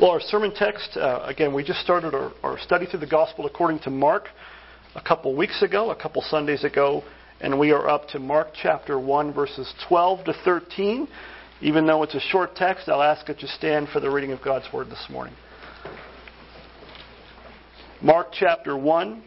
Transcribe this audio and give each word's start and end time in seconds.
Well, 0.00 0.10
our 0.10 0.20
sermon 0.20 0.52
text, 0.52 0.96
uh, 0.96 1.20
again, 1.24 1.54
we 1.54 1.62
just 1.62 1.78
started 1.78 2.14
our, 2.14 2.32
our, 2.42 2.58
study 2.58 2.84
through 2.84 2.98
the 2.98 3.06
Gospel 3.06 3.46
according 3.46 3.78
to 3.82 3.90
Mark 3.90 4.24
a 4.96 5.00
couple 5.00 5.36
weeks 5.36 5.62
ago, 5.62 5.92
a 5.92 5.94
couple 5.94 6.20
Sundays 6.20 6.64
ago, 6.64 7.04
and 7.40 7.56
we 7.60 7.70
are 7.70 7.88
up 7.88 8.08
to 8.08 8.18
Mark 8.18 8.48
chapter 8.60 8.98
1, 8.98 9.32
verses 9.32 9.72
12 9.86 10.24
to 10.24 10.34
13. 10.44 11.06
Even 11.60 11.86
though 11.86 12.02
it's 12.02 12.16
a 12.16 12.20
short 12.20 12.56
text, 12.56 12.88
I'll 12.88 13.04
ask 13.04 13.24
that 13.26 13.40
you 13.40 13.46
stand 13.46 13.88
for 13.88 14.00
the 14.00 14.10
reading 14.10 14.32
of 14.32 14.42
God's 14.42 14.66
Word 14.72 14.88
this 14.88 15.06
morning. 15.08 15.34
Mark 18.02 18.32
chapter 18.32 18.76
1, 18.76 19.22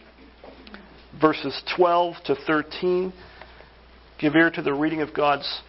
verses 1.21 1.63
12 1.77 2.15
to 2.25 2.36
13. 2.45 3.13
Give 4.20 4.36
ear 4.36 4.52
to 4.52 4.61
the 4.61 4.73
reading 4.73 5.02
of 5.02 5.13
God's 5.13 5.61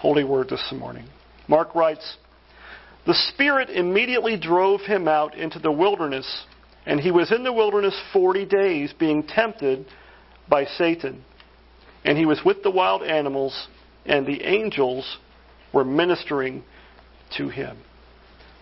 holy 0.00 0.24
Word 0.24 0.48
this 0.48 0.74
morning. 0.76 1.06
Mark 1.46 1.76
writes, 1.76 2.16
the 3.06 3.14
Spirit 3.32 3.70
immediately 3.70 4.36
drove 4.38 4.82
him 4.82 5.08
out 5.08 5.34
into 5.34 5.58
the 5.58 5.72
wilderness, 5.72 6.44
and 6.86 7.00
he 7.00 7.10
was 7.10 7.32
in 7.32 7.44
the 7.44 7.52
wilderness 7.52 7.98
forty 8.12 8.44
days, 8.44 8.92
being 8.98 9.22
tempted 9.26 9.86
by 10.48 10.64
Satan. 10.64 11.24
And 12.04 12.16
he 12.16 12.26
was 12.26 12.40
with 12.44 12.62
the 12.62 12.70
wild 12.70 13.02
animals, 13.02 13.68
and 14.06 14.26
the 14.26 14.42
angels 14.42 15.18
were 15.72 15.84
ministering 15.84 16.64
to 17.36 17.48
him. 17.48 17.78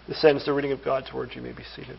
This 0.06 0.24
ends 0.24 0.44
the 0.44 0.52
reading 0.52 0.72
of 0.72 0.84
God's 0.84 1.12
Word. 1.12 1.30
You 1.34 1.42
may 1.42 1.52
be 1.52 1.64
seated. 1.76 1.98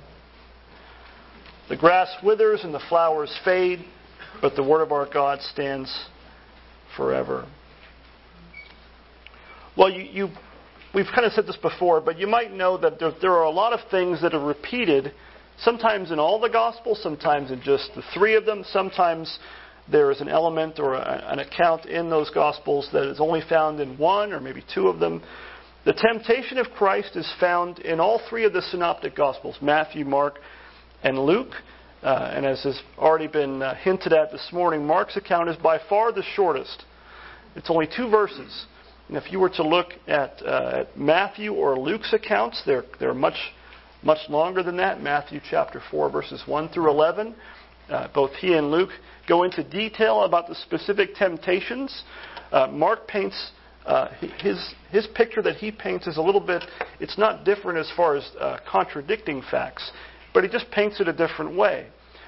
The 1.70 1.78
grass 1.78 2.10
withers 2.24 2.62
and 2.64 2.74
the 2.74 2.82
flowers 2.90 3.34
fade, 3.46 3.86
but 4.42 4.56
the 4.56 4.64
Word 4.64 4.82
of 4.82 4.92
our 4.92 5.08
God 5.12 5.40
stands 5.42 6.08
forever. 6.98 7.48
Well, 9.78 9.90
you, 9.90 10.02
you 10.04 10.30
we've 10.94 11.08
kind 11.14 11.26
of 11.26 11.34
said 11.34 11.46
this 11.46 11.58
before, 11.58 12.02
but 12.02 12.18
you 12.18 12.28
might 12.28 12.52
know 12.52 12.78
that 12.78 13.00
there, 13.00 13.12
there, 13.22 13.34
are 13.34 13.44
a 13.44 13.50
lot 13.50 13.74
of 13.74 13.80
things 13.90 14.22
that 14.22 14.34
are 14.34 14.44
repeated, 14.44 15.12
sometimes 15.60 16.12
in 16.12 16.20
all 16.20 16.40
the 16.40 16.50
Gospels, 16.50 17.00
sometimes 17.02 17.52
in 17.52 17.62
just 17.62 17.92
the 17.96 18.04
three 18.14 18.36
of 18.36 18.46
them, 18.46 18.64
sometimes 18.72 19.40
there 19.92 20.12
is 20.12 20.22
an 20.22 20.30
element 20.30 20.80
or 20.80 20.96
a, 20.96 21.26
an 21.32 21.40
account 21.40 21.86
in 21.86 22.10
those 22.10 22.30
Gospels 22.32 22.90
that 22.94 23.10
is 23.10 23.20
only 23.20 23.42
found 23.48 23.80
in 23.80 23.98
one 23.98 24.34
or 24.34 24.40
maybe 24.40 24.64
two 24.74 24.88
of 24.88 25.00
them. 25.00 25.22
The 25.86 25.94
temptation 25.94 26.58
of 26.58 26.68
Christ 26.76 27.16
is 27.16 27.32
found 27.40 27.80
in 27.80 28.00
all 28.00 28.22
three 28.30 28.44
of 28.44 28.54
the 28.54 28.62
synoptic 28.62 29.16
Gospels 29.16 29.58
Matthew, 29.62 30.06
Mark, 30.06 30.40
and 31.04 31.18
Luke. 31.18 31.54
Uh, 32.02 32.32
and 32.34 32.46
as 32.46 32.64
has 32.64 32.82
already 32.98 33.28
been 33.28 33.62
uh, 33.62 33.76
hinted 33.76 34.14
at 34.14 34.32
this 34.32 34.50
morning, 34.54 34.86
Mark's 34.86 35.18
account 35.18 35.50
is 35.50 35.58
by 35.58 35.80
far 35.90 36.14
the 36.14 36.24
shortest. 36.36 36.86
It's 37.56 37.70
only 37.70 37.88
two 37.94 38.10
verses. 38.10 38.66
And 39.10 39.18
if 39.18 39.32
you 39.32 39.40
were 39.40 39.50
to 39.50 39.68
look 39.68 39.88
at, 40.08 40.42
uh, 40.46 40.82
at 40.82 40.98
Matthew 40.98 41.54
or 41.54 41.78
Luke's 41.78 42.14
accounts, 42.14 42.62
they're, 42.66 42.86
they're 43.00 43.14
much, 43.14 43.38
much 44.04 44.30
longer 44.30 44.64
than 44.64 44.78
that. 44.78 45.02
Matthew 45.02 45.42
chapter 45.50 45.82
4, 45.92 46.10
verses 46.12 46.44
1 46.46 46.70
through 46.70 46.92
11. 46.92 47.36
Uh, 47.90 48.08
both 48.14 48.32
he 48.36 48.54
and 48.54 48.70
Luke 48.70 48.92
go 49.28 49.44
into 49.44 49.64
detail 49.64 50.24
about 50.24 50.48
the 50.48 50.54
specific 50.54 51.16
temptations. 51.16 52.04
Uh, 52.52 52.68
Mark 52.68 53.08
paints 53.08 53.52
uh, 53.86 54.10
his 54.42 54.76
his 54.92 55.08
picture 55.16 55.42
that 55.42 55.56
he 55.56 55.72
paints 55.72 56.06
is 56.06 56.18
a 56.18 56.22
little 56.22 56.42
bit. 56.42 56.64
It's 57.00 57.18
not 57.18 57.44
different 57.44 57.80
as 57.80 57.92
far 57.96 58.16
as 58.16 58.30
uh, 58.40 58.60
contradicting 58.70 59.42
facts, 59.50 59.92
but 60.34 60.44
he 60.44 60.50
just 60.50 60.70
paints 60.70 61.00
it 61.00 61.08
a 61.08 61.14
different 61.14 61.56
way. 61.56 61.88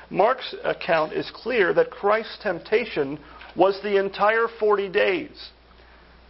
Mark's 0.09 0.55
account 0.63 1.13
is 1.13 1.29
clear 1.33 1.73
that 1.73 1.91
Christ's 1.91 2.39
temptation 2.41 3.19
was 3.55 3.79
the 3.83 4.03
entire 4.03 4.47
40 4.59 4.89
days. 4.89 5.49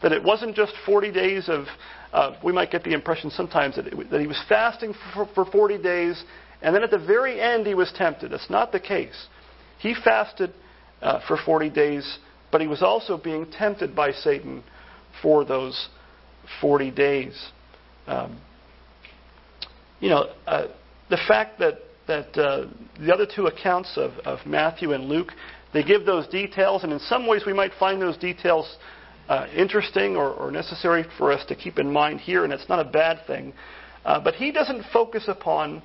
That 0.02 0.12
it 0.12 0.24
wasn't 0.24 0.56
just 0.56 0.74
40 0.86 1.12
days 1.12 1.48
of, 1.48 1.66
uh, 2.12 2.36
we 2.44 2.52
might 2.52 2.72
get 2.72 2.84
the 2.84 2.94
impression 2.94 3.30
sometimes 3.30 3.76
that, 3.76 3.88
it, 3.88 4.10
that 4.10 4.20
he 4.20 4.28
was 4.28 4.42
fasting 4.50 4.94
for, 5.14 5.28
for 5.36 5.46
40 5.46 5.78
days, 5.82 6.24
and 6.62 6.76
then 6.76 6.84
at 6.84 6.92
the 6.92 7.00
very 7.00 7.40
end 7.40 7.68
he 7.68 7.76
was 7.76 7.92
tempted. 7.96 8.32
That's 8.32 8.50
not 8.50 8.72
the 8.72 8.80
case. 8.80 9.28
He 9.80 9.96
fasted 9.96 10.54
uh, 11.02 11.22
for 11.28 11.38
40 11.38 11.70
days, 11.70 12.20
but 12.52 12.62
he 12.62 12.68
was 12.68 12.82
also 12.82 13.18
being 13.18 13.50
tempted 13.52 13.96
by 13.96 14.12
Satan 14.12 14.64
for 15.22 15.46
those 15.46 15.90
40 16.60 16.92
days. 16.92 17.52
Um, 18.08 18.40
you 20.00 20.10
know, 20.10 20.32
uh, 20.48 20.68
the 21.10 21.20
fact 21.28 21.60
that, 21.60 21.80
that 22.08 22.38
uh, 22.38 22.68
the 23.00 23.14
other 23.14 23.26
two 23.26 23.48
accounts 23.48 23.98
of, 23.98 24.12
of 24.26 24.40
Matthew 24.46 24.94
and 24.94 25.06
Luke, 25.06 25.32
they 25.74 25.84
give 25.84 26.06
those 26.06 26.28
details, 26.28 26.84
and 26.84 26.92
in 26.92 27.00
some 27.00 27.28
ways 27.28 27.44
we 27.46 27.54
might 27.54 27.72
find 27.80 28.02
those 28.02 28.18
details 28.18 28.78
uh, 29.32 29.48
interesting 29.56 30.18
or, 30.18 30.34
or, 30.34 30.52
necessary 30.52 31.06
for 31.18 31.32
us 31.32 31.46
to 31.46 31.56
keep 31.56 31.80
in 31.80 31.90
mind 31.90 32.20
here, 32.20 32.44
and 32.44 32.52
it's 32.52 32.68
not 32.68 32.86
a 32.86 32.90
bad 32.90 33.26
thing. 33.26 33.54
Uh, 34.04 34.20
but 34.20 34.34
he 34.36 34.52
doesn't 34.52 34.84
focus 34.92 35.24
upon 35.30 35.82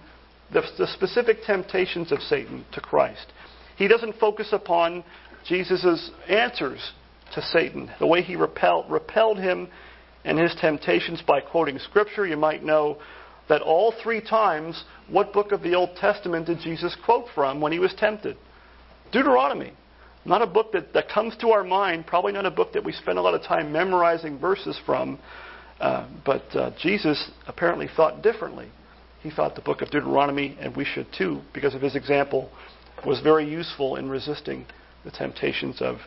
the, 0.52 0.62
the, 0.78 0.86
specific 0.88 1.36
temptations 1.46 2.10
of 2.10 2.18
Satan 2.22 2.64
to 2.72 2.80
Christ. 2.80 3.32
He 3.76 3.86
doesn't 3.86 4.16
focus 4.18 4.48
upon 4.50 5.04
Jesus' 5.46 6.10
answers 6.28 6.92
to 7.34 7.42
Satan, 7.42 7.88
the 8.00 8.06
way 8.08 8.20
he 8.20 8.34
repelled, 8.34 8.90
repelled 8.90 9.38
him 9.38 9.68
and 10.24 10.40
his 10.40 10.52
temptations 10.60 11.22
by 11.24 11.40
quoting 11.40 11.78
Scripture. 11.78 12.26
You 12.26 12.36
might 12.36 12.64
know 12.64 12.98
that 13.48 13.62
all 13.62 13.94
three 14.02 14.20
times, 14.20 14.82
what 15.08 15.32
book 15.32 15.52
of 15.52 15.62
the 15.62 15.76
Old 15.76 15.90
Testament 15.94 16.46
did 16.46 16.58
Jesus 16.58 16.96
quote 17.04 17.26
from 17.32 17.60
when 17.60 17.70
he 17.70 17.78
was 17.78 17.94
tempted? 17.96 18.36
Deuteronomy. 19.12 19.72
Not 20.26 20.42
a 20.42 20.46
book 20.46 20.72
that, 20.72 20.92
that 20.92 21.08
comes 21.08 21.36
to 21.36 21.50
our 21.50 21.62
mind, 21.62 22.06
probably 22.06 22.32
not 22.32 22.46
a 22.46 22.50
book 22.50 22.72
that 22.72 22.84
we 22.84 22.92
spend 22.92 23.16
a 23.16 23.22
lot 23.22 23.34
of 23.34 23.42
time 23.42 23.70
memorizing 23.70 24.38
verses 24.38 24.78
from, 24.84 25.20
uh, 25.80 26.08
but 26.24 26.44
uh, 26.56 26.72
Jesus 26.80 27.30
apparently 27.46 27.88
thought 27.94 28.22
differently. 28.22 28.68
He 29.22 29.30
thought 29.30 29.54
the 29.54 29.60
book 29.60 29.82
of 29.82 29.90
Deuteronomy, 29.90 30.56
and 30.60 30.76
we 30.76 30.84
should 30.84 31.06
too, 31.16 31.40
because 31.54 31.74
of 31.74 31.80
his 31.80 31.94
example, 31.94 32.50
was 33.06 33.20
very 33.20 33.48
useful 33.48 33.96
in 33.96 34.08
resisting 34.08 34.66
the 35.04 35.12
temptations 35.12 35.80
of, 35.80 35.98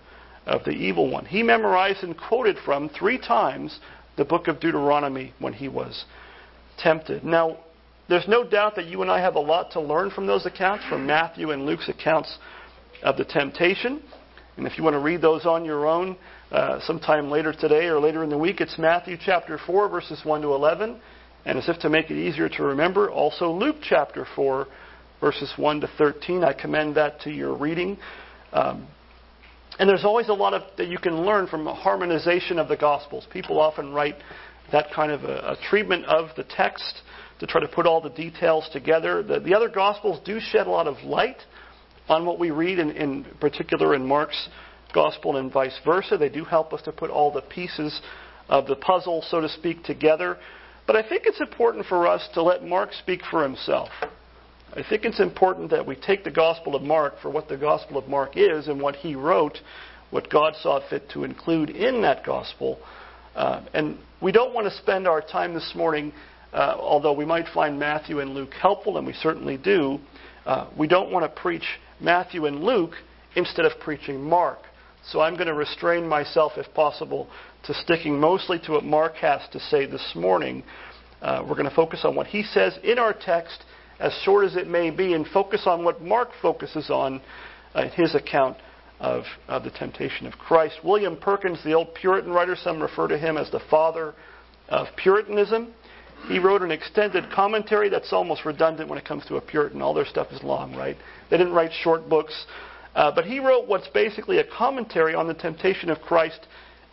of 0.46 0.66
the 0.66 0.72
evil 0.72 1.10
one. 1.10 1.26
He 1.26 1.42
memorized 1.42 2.04
and 2.04 2.18
quoted 2.18 2.58
from 2.66 2.90
three 2.90 3.18
times 3.18 3.80
the 4.18 4.26
book 4.26 4.50
of 4.50 4.60
Deuteronomy 4.60 5.34
when 5.40 5.54
he 5.54 5.70
was 5.70 6.06
tempted. 6.78 7.24
Now, 7.24 7.58
there's 8.10 8.28
no 8.28 8.44
doubt 8.44 8.76
that 8.76 8.88
you 8.88 9.02
and 9.02 9.10
I 9.10 9.22
have 9.22 9.36
a 9.36 9.40
lot 9.40 9.72
to 9.72 9.80
learn 9.80 10.10
from 10.10 10.28
those 10.28 10.46
accounts, 10.46 10.84
from 10.90 11.06
Matthew 11.06 11.52
and 11.52 11.66
Luke's 11.66 11.88
accounts 11.88 12.38
of 13.04 13.18
the 13.18 13.26
temptation. 13.26 14.02
And 14.58 14.68
if 14.68 14.78
you 14.78 14.84
want 14.84 14.96
to 14.96 15.00
read 15.00 15.22
those 15.22 15.46
on 15.46 15.64
your 15.64 15.88
own 15.88 16.18
uh, 16.52 16.80
sometime 16.82 17.32
later 17.32 17.54
today 17.54 17.86
or 17.86 18.00
later 18.00 18.24
in 18.24 18.30
the 18.30 18.38
week, 18.38 18.60
it's 18.60 18.78
Matthew 18.78 19.18
chapter 19.24 19.58
4, 19.66 19.88
verses 19.90 20.22
1 20.24 20.42
to 20.42 20.54
11. 20.54 21.00
And 21.46 21.58
as 21.58 21.70
if 21.70 21.80
to 21.80 21.90
make 21.90 22.12
it 22.12 22.18
easier 22.18 22.50
to 22.50 22.64
remember, 22.64 23.10
also 23.10 23.52
Luke 23.52 23.78
chapter 23.82 24.28
4, 24.36 24.68
verses 25.22 25.54
1 25.56 25.82
to 25.82 25.90
13. 25.98 26.44
I 26.44 26.54
commend 26.54 26.96
that 26.96 27.22
to 27.22 27.32
your 27.32 27.56
reading. 27.56 27.98
Um, 28.52 28.88
and 29.80 29.88
there's 29.88 30.04
always 30.04 30.28
a 30.28 30.34
lot 30.34 30.54
of 30.54 30.64
that 30.78 30.88
you 30.88 30.98
can 30.98 31.26
learn 31.26 31.48
from 31.48 31.66
harmonization 31.66 32.60
of 32.60 32.68
the 32.68 32.76
Gospels. 32.76 33.26
People 33.32 33.62
often 33.62 33.94
write 33.94 34.16
that 34.74 34.88
kind 34.94 35.12
of 35.12 35.24
a, 35.24 35.52
a 35.52 35.58
treatment 35.70 36.06
of 36.06 36.30
the 36.36 36.44
text 36.44 37.02
to 37.40 37.48
try 37.48 37.62
to 37.62 37.68
put 37.68 37.86
all 37.86 38.02
the 38.02 38.10
details 38.10 38.70
together. 38.74 39.24
The, 39.24 39.40
the 39.40 39.54
other 39.54 39.70
Gospels 39.70 40.20
do 40.26 40.40
shed 40.42 40.68
a 40.68 40.70
lot 40.70 40.88
of 40.88 40.98
light 41.06 41.38
on 42.10 42.26
what 42.26 42.40
we 42.40 42.52
read, 42.52 42.80
in, 42.80 42.92
in 42.92 43.26
particular 43.40 43.96
in 43.96 44.06
Mark's 44.06 44.50
gospel 44.94 45.38
and 45.38 45.52
vice 45.52 45.78
versa. 45.86 46.18
They 46.18 46.30
do 46.30 46.44
help 46.44 46.74
us 46.74 46.82
to 46.84 46.92
put 46.92 47.10
all 47.10 47.32
the 47.32 47.42
pieces 47.42 48.02
of 48.50 48.66
the 48.66 48.76
puzzle, 48.76 49.24
so 49.30 49.40
to 49.40 49.50
speak, 49.50 49.84
together. 49.84 50.38
But 50.88 50.96
I 50.96 51.08
think 51.08 51.24
it's 51.26 51.40
important 51.40 51.86
for 51.86 52.08
us 52.08 52.28
to 52.34 52.42
let 52.42 52.64
Mark 52.64 52.94
speak 52.94 53.22
for 53.30 53.44
himself. 53.44 53.90
I 54.74 54.84
think 54.88 55.06
it's 55.06 55.20
important 55.20 55.70
that 55.72 55.86
we 55.86 55.96
take 55.96 56.24
the 56.24 56.32
Gospel 56.32 56.76
of 56.76 56.82
Mark 56.82 57.16
for 57.22 57.30
what 57.30 57.48
the 57.48 57.58
Gospel 57.58 57.98
of 57.98 58.08
Mark 58.08 58.32
is 58.36 58.68
and 58.68 58.82
what 58.82 58.96
he 58.96 59.16
wrote, 59.16 59.58
what 60.10 60.30
God 60.30 60.54
saw 60.62 60.80
fit 60.90 61.10
to 61.12 61.24
include 61.24 61.70
in 61.70 62.02
that 62.02 62.26
Gospel. 62.26 62.80
Uh, 63.36 63.64
and 63.74 63.98
we 64.22 64.32
don't 64.32 64.54
want 64.54 64.66
to 64.68 64.78
spend 64.78 65.08
our 65.08 65.22
time 65.22 65.54
this 65.54 65.74
morning, 65.76 66.12
uh, 66.54 66.76
although 66.80 67.14
we 67.14 67.26
might 67.26 67.46
find 67.54 67.80
Matthew 67.80 68.20
and 68.20 68.34
Luke 68.34 68.54
helpful, 68.60 68.98
and 68.98 69.06
we 69.06 69.14
certainly 69.14 69.58
do, 69.58 70.00
uh, 70.46 70.70
we 70.78 70.88
don't 70.88 71.12
want 71.12 71.24
to 71.24 71.42
preach 71.42 71.66
Matthew 72.00 72.46
and 72.46 72.64
Luke 72.64 72.94
instead 73.36 73.66
of 73.66 73.80
preaching 73.80 74.22
Mark. 74.22 74.60
So 75.06 75.22
I'm 75.22 75.36
going 75.36 75.48
to 75.48 75.54
restrain 75.54 76.08
myself, 76.08 76.54
if 76.58 76.74
possible, 76.74 77.30
to 77.64 77.74
sticking 77.74 78.20
mostly 78.20 78.60
to 78.66 78.74
what 78.74 78.84
Mark 78.84 79.16
has 79.16 79.42
to 79.52 79.60
say 79.60 79.86
this 79.86 80.14
morning. 80.16 80.64
Uh, 81.22 81.44
we're 81.48 81.56
going 81.56 81.70
to 81.70 81.76
focus 81.76 82.02
on 82.04 82.16
what 82.16 82.28
he 82.28 82.44
says 82.44 82.78
in 82.84 83.00
our 83.00 83.14
text, 83.14 83.64
as 84.00 84.14
short 84.24 84.46
as 84.46 84.56
it 84.56 84.68
may 84.68 84.90
be, 84.90 85.14
and 85.14 85.28
focus 85.28 85.64
on 85.66 85.84
what 85.84 86.02
Mark 86.02 86.30
focuses 86.42 86.90
on 86.90 87.22
uh, 87.76 87.82
in 87.82 87.90
his 87.90 88.16
account 88.16 88.58
of, 89.00 89.24
of 89.48 89.64
the 89.64 89.72
temptation 89.72 90.28
of 90.28 90.34
Christ. 90.34 90.80
William 90.84 91.18
Perkins, 91.18 91.64
the 91.64 91.74
old 91.74 91.94
Puritan 91.96 92.32
writer, 92.32 92.56
some 92.56 92.82
refer 92.82 93.08
to 93.08 93.18
him 93.18 93.38
as 93.38 93.50
the 93.52 93.62
father 93.70 94.14
of 94.68 94.88
Puritanism. 94.96 95.74
He 96.28 96.40
wrote 96.40 96.62
an 96.62 96.72
extended 96.72 97.32
commentary 97.32 97.90
that's 97.90 98.14
almost 98.14 98.46
redundant 98.46 98.90
when 98.90 99.00
it 99.00 99.06
comes 99.06 99.26
to 99.28 99.38
a 99.38 99.42
Puritan. 99.42 99.82
All 99.82 99.94
their 99.94 100.06
stuff 100.06 100.28
is 100.32 100.44
long, 100.44 100.76
right? 100.76 100.98
They 101.30 101.38
didn't 101.38 101.54
write 101.54 101.72
short 101.74 102.08
books. 102.08 102.46
Uh, 102.96 103.12
but 103.14 103.26
he 103.26 103.40
wrote 103.40 103.68
what's 103.68 103.88
basically 103.90 104.40
a 104.40 104.44
commentary 104.44 105.16
on 105.16 105.28
the 105.28 105.34
temptation 105.34 105.90
of 105.90 106.02
Christ 106.02 106.48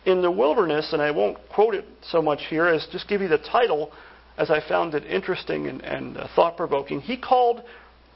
in 0.05 0.21
the 0.21 0.31
wilderness, 0.31 0.93
and 0.93 1.01
I 1.01 1.11
won't 1.11 1.37
quote 1.49 1.75
it 1.75 1.85
so 2.01 2.21
much 2.21 2.43
here 2.49 2.65
as 2.67 2.87
just 2.91 3.07
give 3.07 3.21
you 3.21 3.27
the 3.27 3.39
title 3.39 3.91
as 4.37 4.51
I 4.51 4.65
found 4.67 4.93
it 4.93 5.03
interesting 5.05 5.67
and, 5.67 5.81
and 5.81 6.17
uh, 6.17 6.27
thought 6.35 6.55
provoking, 6.57 7.01
he 7.01 7.17
called 7.17 7.63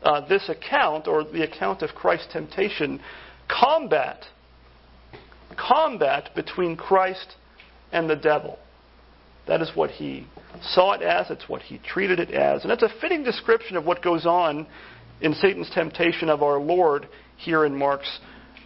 uh, 0.03 0.25
this 0.27 0.49
account, 0.49 1.07
or 1.07 1.23
the 1.23 1.43
account 1.43 1.81
of 1.81 1.89
Christ's 1.91 2.31
temptation, 2.31 3.01
combat. 3.47 4.25
Combat 5.57 6.29
between 6.35 6.77
Christ 6.77 7.35
and 7.91 8.09
the 8.09 8.15
devil. 8.15 8.57
That 9.47 9.61
is 9.61 9.71
what 9.75 9.91
he 9.91 10.27
saw 10.61 10.93
it 10.93 11.01
as, 11.01 11.29
it's 11.29 11.47
what 11.47 11.61
he 11.61 11.79
treated 11.79 12.19
it 12.19 12.31
as. 12.31 12.61
And 12.61 12.71
that's 12.71 12.83
a 12.83 12.89
fitting 12.99 13.23
description 13.23 13.77
of 13.77 13.85
what 13.85 14.01
goes 14.01 14.25
on 14.25 14.67
in 15.21 15.33
Satan's 15.35 15.69
temptation 15.69 16.29
of 16.29 16.43
our 16.43 16.59
Lord 16.59 17.07
here 17.37 17.65
in 17.65 17.75
Mark's 17.75 18.19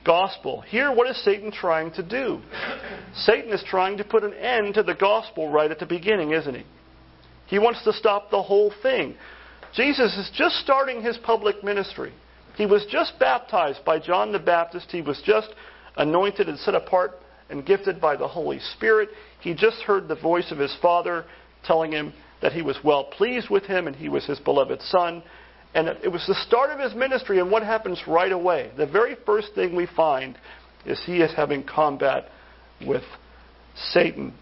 gospel. 0.06 0.62
Here, 0.62 0.94
what 0.94 1.10
is 1.10 1.22
Satan 1.24 1.52
trying 1.52 1.92
to 1.94 2.04
do? 2.04 2.42
Satan 3.16 3.52
is 3.52 3.64
trying 3.68 3.98
to 3.98 4.04
put 4.04 4.24
an 4.24 4.34
end 4.34 4.76
to 4.76 4.84
the 4.84 4.94
gospel 4.94 5.52
right 5.52 5.72
at 5.72 5.80
the 5.80 5.86
beginning, 5.86 6.32
isn't 6.32 6.56
he? 6.56 6.64
He 7.48 7.60
wants 7.60 7.84
to 7.84 7.94
stop 7.94 8.32
the 8.32 8.42
whole 8.42 8.72
thing. 8.82 9.16
Jesus 9.76 10.16
is 10.18 10.32
just 10.34 10.56
starting 10.58 11.02
his 11.02 11.18
public 11.18 11.64
ministry. 11.64 12.14
He 12.56 12.66
was 12.66 12.86
just 12.90 13.20
baptized 13.20 13.84
by 13.84 14.00
John 14.00 14.32
the 14.32 14.40
Baptist. 14.40 14.88
He 14.90 15.02
was 15.02 15.22
just 15.26 15.50
anointed 15.98 16.48
and 16.48 16.58
set 16.60 16.76
apart 16.76 17.20
and 17.50 17.66
gifted 17.66 18.00
by 18.00 18.16
the 18.16 18.28
Holy 18.28 18.60
Spirit. 18.76 19.10
He 19.42 19.54
just 19.54 19.82
heard 19.82 20.08
the 20.08 20.16
voice 20.16 20.52
of 20.52 20.58
his 20.58 20.76
Father 20.82 21.26
telling 21.66 21.92
him 21.92 22.14
that 22.42 22.54
he 22.54 22.62
was 22.62 22.78
well 22.84 23.06
pleased 23.06 23.50
with 23.50 23.64
him 23.64 23.88
and 23.88 23.96
he 23.96 24.10
was 24.10 24.26
his 24.26 24.40
beloved 24.40 24.82
Son. 24.82 25.24
And 25.74 25.88
it 25.88 26.12
was 26.12 26.26
the 26.28 26.36
start 26.36 26.70
of 26.70 26.80
his 26.80 26.96
ministry, 26.96 27.40
and 27.40 27.52
what 27.52 27.64
happens 27.64 28.02
right 28.08 28.32
away? 28.32 28.72
The 28.78 28.86
very 28.86 29.18
first 29.26 29.50
thing 29.56 29.76
we 29.76 29.88
find 29.88 30.38
is 30.86 31.02
he 31.06 31.22
is 31.22 31.34
having 31.36 31.64
combat 31.64 32.30
with 32.86 33.04
Satan. 33.92 34.34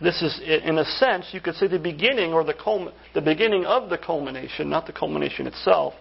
This 0.00 0.22
is, 0.22 0.40
in 0.44 0.78
a 0.78 0.84
sense, 0.84 1.26
you 1.32 1.40
could 1.40 1.54
say 1.54 1.66
the 1.66 1.78
beginning 1.78 2.32
or 2.32 2.44
the, 2.44 2.54
the 3.14 3.22
beginning 3.22 3.64
of 3.64 3.88
the 3.88 3.98
culmination, 3.98 4.68
not 4.68 4.86
the 4.86 4.92
culmination 4.92 5.46
itself, 5.46 5.94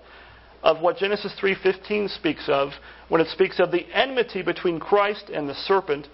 of 0.62 0.82
what 0.82 0.98
Genesis 0.98 1.34
3:15 1.40 2.10
speaks 2.10 2.50
of 2.50 2.72
when 3.08 3.22
it 3.22 3.28
speaks 3.30 3.60
of 3.60 3.72
the 3.72 3.86
enmity 3.94 4.42
between 4.42 4.80
Christ 4.80 5.30
and 5.30 5.48
the 5.48 5.54
serpent 5.54 6.08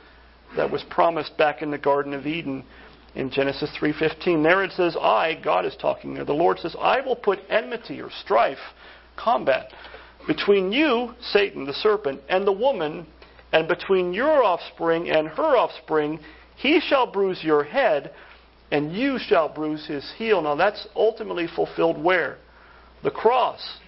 that 0.55 0.69
was 0.69 0.83
promised 0.89 1.37
back 1.37 1.61
in 1.61 1.71
the 1.71 1.77
Garden 1.77 2.13
of 2.13 2.27
Eden 2.27 2.63
in 3.15 3.29
Genesis 3.29 3.69
3:15. 3.77 4.43
There 4.43 4.63
it 4.63 4.71
says, 4.71 4.95
"I, 4.95 5.33
God 5.35 5.65
is 5.65 5.75
talking 5.75 6.13
there. 6.13 6.25
The 6.25 6.33
Lord 6.33 6.59
says, 6.59 6.75
I 6.79 7.01
will 7.01 7.15
put 7.15 7.39
enmity 7.49 8.01
or 8.01 8.09
strife, 8.09 8.73
combat 9.15 9.71
between 10.27 10.71
you, 10.71 11.13
Satan, 11.19 11.65
the 11.65 11.73
serpent, 11.73 12.21
and 12.29 12.45
the 12.45 12.51
woman, 12.51 13.07
and 13.51 13.67
between 13.67 14.13
your 14.13 14.43
offspring 14.43 15.09
and 15.09 15.27
her 15.27 15.57
offspring, 15.57 16.19
he 16.55 16.79
shall 16.79 17.07
bruise 17.07 17.43
your 17.43 17.63
head, 17.63 18.11
and 18.71 18.93
you 18.93 19.17
shall 19.17 19.49
bruise 19.49 19.85
his 19.87 20.09
heel." 20.17 20.41
Now 20.41 20.55
that's 20.55 20.87
ultimately 20.95 21.47
fulfilled 21.47 22.01
where? 22.01 22.37
The 23.03 23.11
cross. 23.11 23.79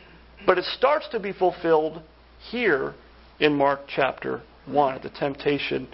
But 0.46 0.58
it 0.58 0.66
starts 0.66 1.08
to 1.10 1.20
be 1.20 1.31
fulfilled 1.31 2.02
here 2.52 2.94
in 3.40 3.56
Mark 3.56 3.81
chapter 3.88 4.42
1 4.66 4.96
at 4.96 5.04
the 5.04 5.10
temptation 5.10 5.88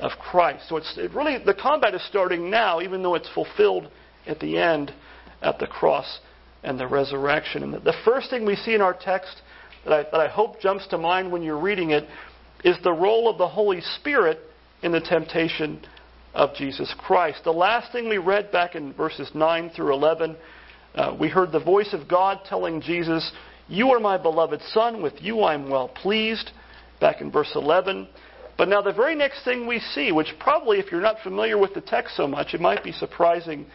of 0.00 0.12
Christ. 0.12 0.68
So 0.68 0.76
it's 0.76 0.96
it 0.96 1.12
really 1.14 1.38
the 1.44 1.54
combat 1.54 1.94
is 1.94 2.04
starting 2.08 2.50
now, 2.50 2.80
even 2.80 3.02
though 3.02 3.14
it's 3.14 3.28
fulfilled 3.34 3.88
at 4.26 4.40
the 4.40 4.58
end 4.58 4.92
at 5.42 5.58
the 5.58 5.66
cross 5.66 6.20
and 6.62 6.78
the 6.78 6.86
resurrection. 6.86 7.62
And 7.62 7.72
the, 7.74 7.94
first 8.04 8.30
thing 8.30 8.44
we 8.44 8.56
see 8.56 8.74
in 8.74 8.80
our 8.80 8.94
text 8.94 9.42
that 9.84 9.92
I, 9.92 10.02
that 10.02 10.20
I 10.20 10.28
hope 10.28 10.60
jumps 10.60 10.86
to 10.88 10.98
mind 10.98 11.30
when 11.30 11.42
you're 11.42 11.60
reading 11.60 11.90
it 11.90 12.04
is 12.64 12.76
the 12.82 12.92
role 12.92 13.28
of 13.30 13.38
the 13.38 13.48
Holy 13.48 13.80
Spirit 13.80 14.40
in 14.82 14.92
the 14.92 15.00
temptation 15.00 15.80
of 16.34 16.54
Jesus 16.54 16.92
Christ. 16.98 17.42
The 17.44 17.52
last 17.52 17.92
thing 17.92 18.08
we 18.08 18.18
read 18.18 18.50
back 18.50 18.74
in 18.74 18.92
verses 18.92 19.30
9 19.34 19.70
through 19.70 19.94
11, 19.94 20.36
uh, 20.94 21.16
we 21.18 21.28
heard 21.28 21.52
the 21.52 21.60
voice 21.60 21.92
of 21.92 22.08
God 22.08 22.40
telling 22.48 22.80
Jesus, 22.80 23.30
you 23.68 23.90
are 23.90 24.00
my 24.00 24.18
beloved 24.18 24.60
Son, 24.72 25.02
with 25.02 25.14
you 25.20 25.40
I 25.40 25.54
am 25.54 25.70
well 25.70 25.88
pleased, 25.88 26.50
back 27.00 27.20
in 27.20 27.30
verse 27.30 27.52
11. 27.54 28.08
But 28.58 28.68
now, 28.68 28.82
the 28.82 28.92
very 28.92 29.14
next 29.14 29.44
thing 29.44 29.68
we 29.68 29.78
see, 29.78 30.10
which 30.10 30.34
probably, 30.40 30.80
if 30.80 30.90
you're 30.90 31.00
not 31.00 31.20
familiar 31.22 31.56
with 31.56 31.74
the 31.74 31.80
text 31.80 32.16
so 32.16 32.26
much, 32.26 32.54
it 32.54 32.60
might 32.60 32.82
be 32.82 32.90
surprising 32.90 33.66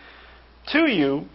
to 0.73 0.87
you, 0.87 1.25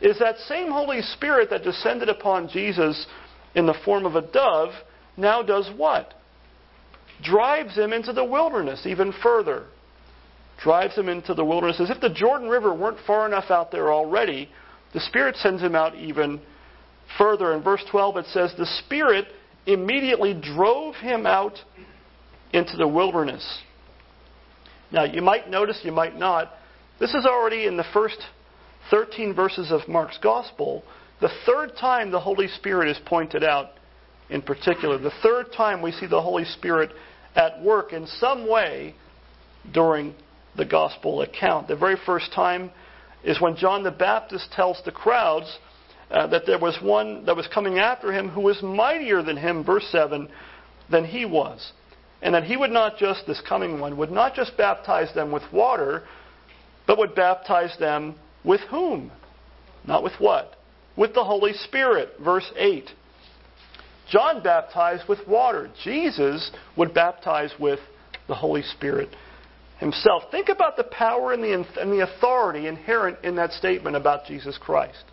is 0.00 0.18
that 0.18 0.38
same 0.38 0.70
Holy 0.70 1.02
Spirit 1.02 1.50
that 1.50 1.62
descended 1.62 2.08
upon 2.08 2.48
Jesus 2.48 3.06
in 3.54 3.66
the 3.66 3.74
form 3.84 4.06
of 4.06 4.16
a 4.16 4.22
dove 4.22 4.70
now 5.18 5.42
does 5.42 5.70
what? 5.76 6.14
Drives 7.22 7.76
him 7.76 7.92
into 7.92 8.12
the 8.12 8.24
wilderness 8.24 8.86
even 8.86 9.12
further. 9.22 9.66
Drives 10.62 10.96
him 10.96 11.08
into 11.08 11.34
the 11.34 11.44
wilderness. 11.44 11.80
As 11.80 11.90
if 11.90 12.00
the 12.00 12.08
Jordan 12.08 12.48
River 12.48 12.74
weren't 12.74 12.98
far 13.06 13.26
enough 13.26 13.50
out 13.50 13.70
there 13.70 13.92
already, 13.92 14.48
the 14.94 15.00
Spirit 15.00 15.36
sends 15.36 15.62
him 15.62 15.74
out 15.74 15.94
even 15.94 16.40
further. 17.18 17.52
In 17.54 17.62
verse 17.62 17.84
12, 17.90 18.16
it 18.16 18.26
says, 18.26 18.54
The 18.56 18.66
Spirit 18.84 19.26
immediately 19.66 20.34
drove 20.34 20.94
him 20.96 21.26
out 21.26 21.58
into 22.54 22.76
the 22.76 22.86
wilderness. 22.86 23.44
Now, 24.92 25.02
you 25.04 25.20
might 25.20 25.50
notice, 25.50 25.80
you 25.82 25.90
might 25.90 26.16
not, 26.16 26.52
this 27.00 27.12
is 27.12 27.26
already 27.26 27.66
in 27.66 27.76
the 27.76 27.84
first 27.92 28.18
13 28.90 29.34
verses 29.34 29.72
of 29.72 29.88
Mark's 29.88 30.18
Gospel, 30.22 30.84
the 31.20 31.30
third 31.44 31.72
time 31.78 32.10
the 32.10 32.20
Holy 32.20 32.46
Spirit 32.46 32.88
is 32.88 32.98
pointed 33.04 33.42
out 33.42 33.70
in 34.30 34.40
particular. 34.40 34.98
The 34.98 35.12
third 35.22 35.46
time 35.56 35.82
we 35.82 35.90
see 35.90 36.06
the 36.06 36.22
Holy 36.22 36.44
Spirit 36.44 36.90
at 37.34 37.60
work 37.60 37.92
in 37.92 38.06
some 38.06 38.48
way 38.48 38.94
during 39.72 40.14
the 40.56 40.64
Gospel 40.64 41.22
account. 41.22 41.66
The 41.66 41.76
very 41.76 41.96
first 42.06 42.32
time 42.32 42.70
is 43.24 43.40
when 43.40 43.56
John 43.56 43.82
the 43.82 43.90
Baptist 43.90 44.52
tells 44.52 44.80
the 44.84 44.92
crowds 44.92 45.58
uh, 46.10 46.28
that 46.28 46.46
there 46.46 46.58
was 46.58 46.78
one 46.80 47.24
that 47.24 47.34
was 47.34 47.48
coming 47.52 47.78
after 47.80 48.12
him 48.12 48.28
who 48.28 48.42
was 48.42 48.62
mightier 48.62 49.22
than 49.22 49.36
him, 49.36 49.64
verse 49.64 49.86
7, 49.90 50.28
than 50.90 51.04
he 51.04 51.24
was. 51.24 51.72
And 52.24 52.34
that 52.34 52.44
he 52.44 52.56
would 52.56 52.70
not 52.70 52.96
just, 52.96 53.26
this 53.26 53.42
coming 53.46 53.78
one, 53.78 53.98
would 53.98 54.10
not 54.10 54.34
just 54.34 54.56
baptize 54.56 55.14
them 55.14 55.30
with 55.30 55.42
water, 55.52 56.02
but 56.86 56.98
would 56.98 57.14
baptize 57.14 57.76
them 57.78 58.16
with 58.42 58.62
whom? 58.70 59.12
Not 59.86 60.02
with 60.02 60.14
what? 60.18 60.56
With 60.96 61.12
the 61.14 61.22
Holy 61.22 61.52
Spirit, 61.52 62.14
verse 62.24 62.50
8. 62.56 62.90
John 64.10 64.42
baptized 64.42 65.06
with 65.06 65.18
water. 65.28 65.70
Jesus 65.84 66.50
would 66.76 66.94
baptize 66.94 67.52
with 67.60 67.80
the 68.26 68.34
Holy 68.34 68.62
Spirit 68.62 69.10
himself. 69.78 70.22
Think 70.30 70.48
about 70.48 70.76
the 70.78 70.84
power 70.84 71.34
and 71.34 71.42
the, 71.42 71.52
and 71.78 71.92
the 71.92 72.04
authority 72.04 72.66
inherent 72.66 73.18
in 73.22 73.36
that 73.36 73.52
statement 73.52 73.96
about 73.96 74.24
Jesus 74.24 74.58
Christ. 74.58 75.04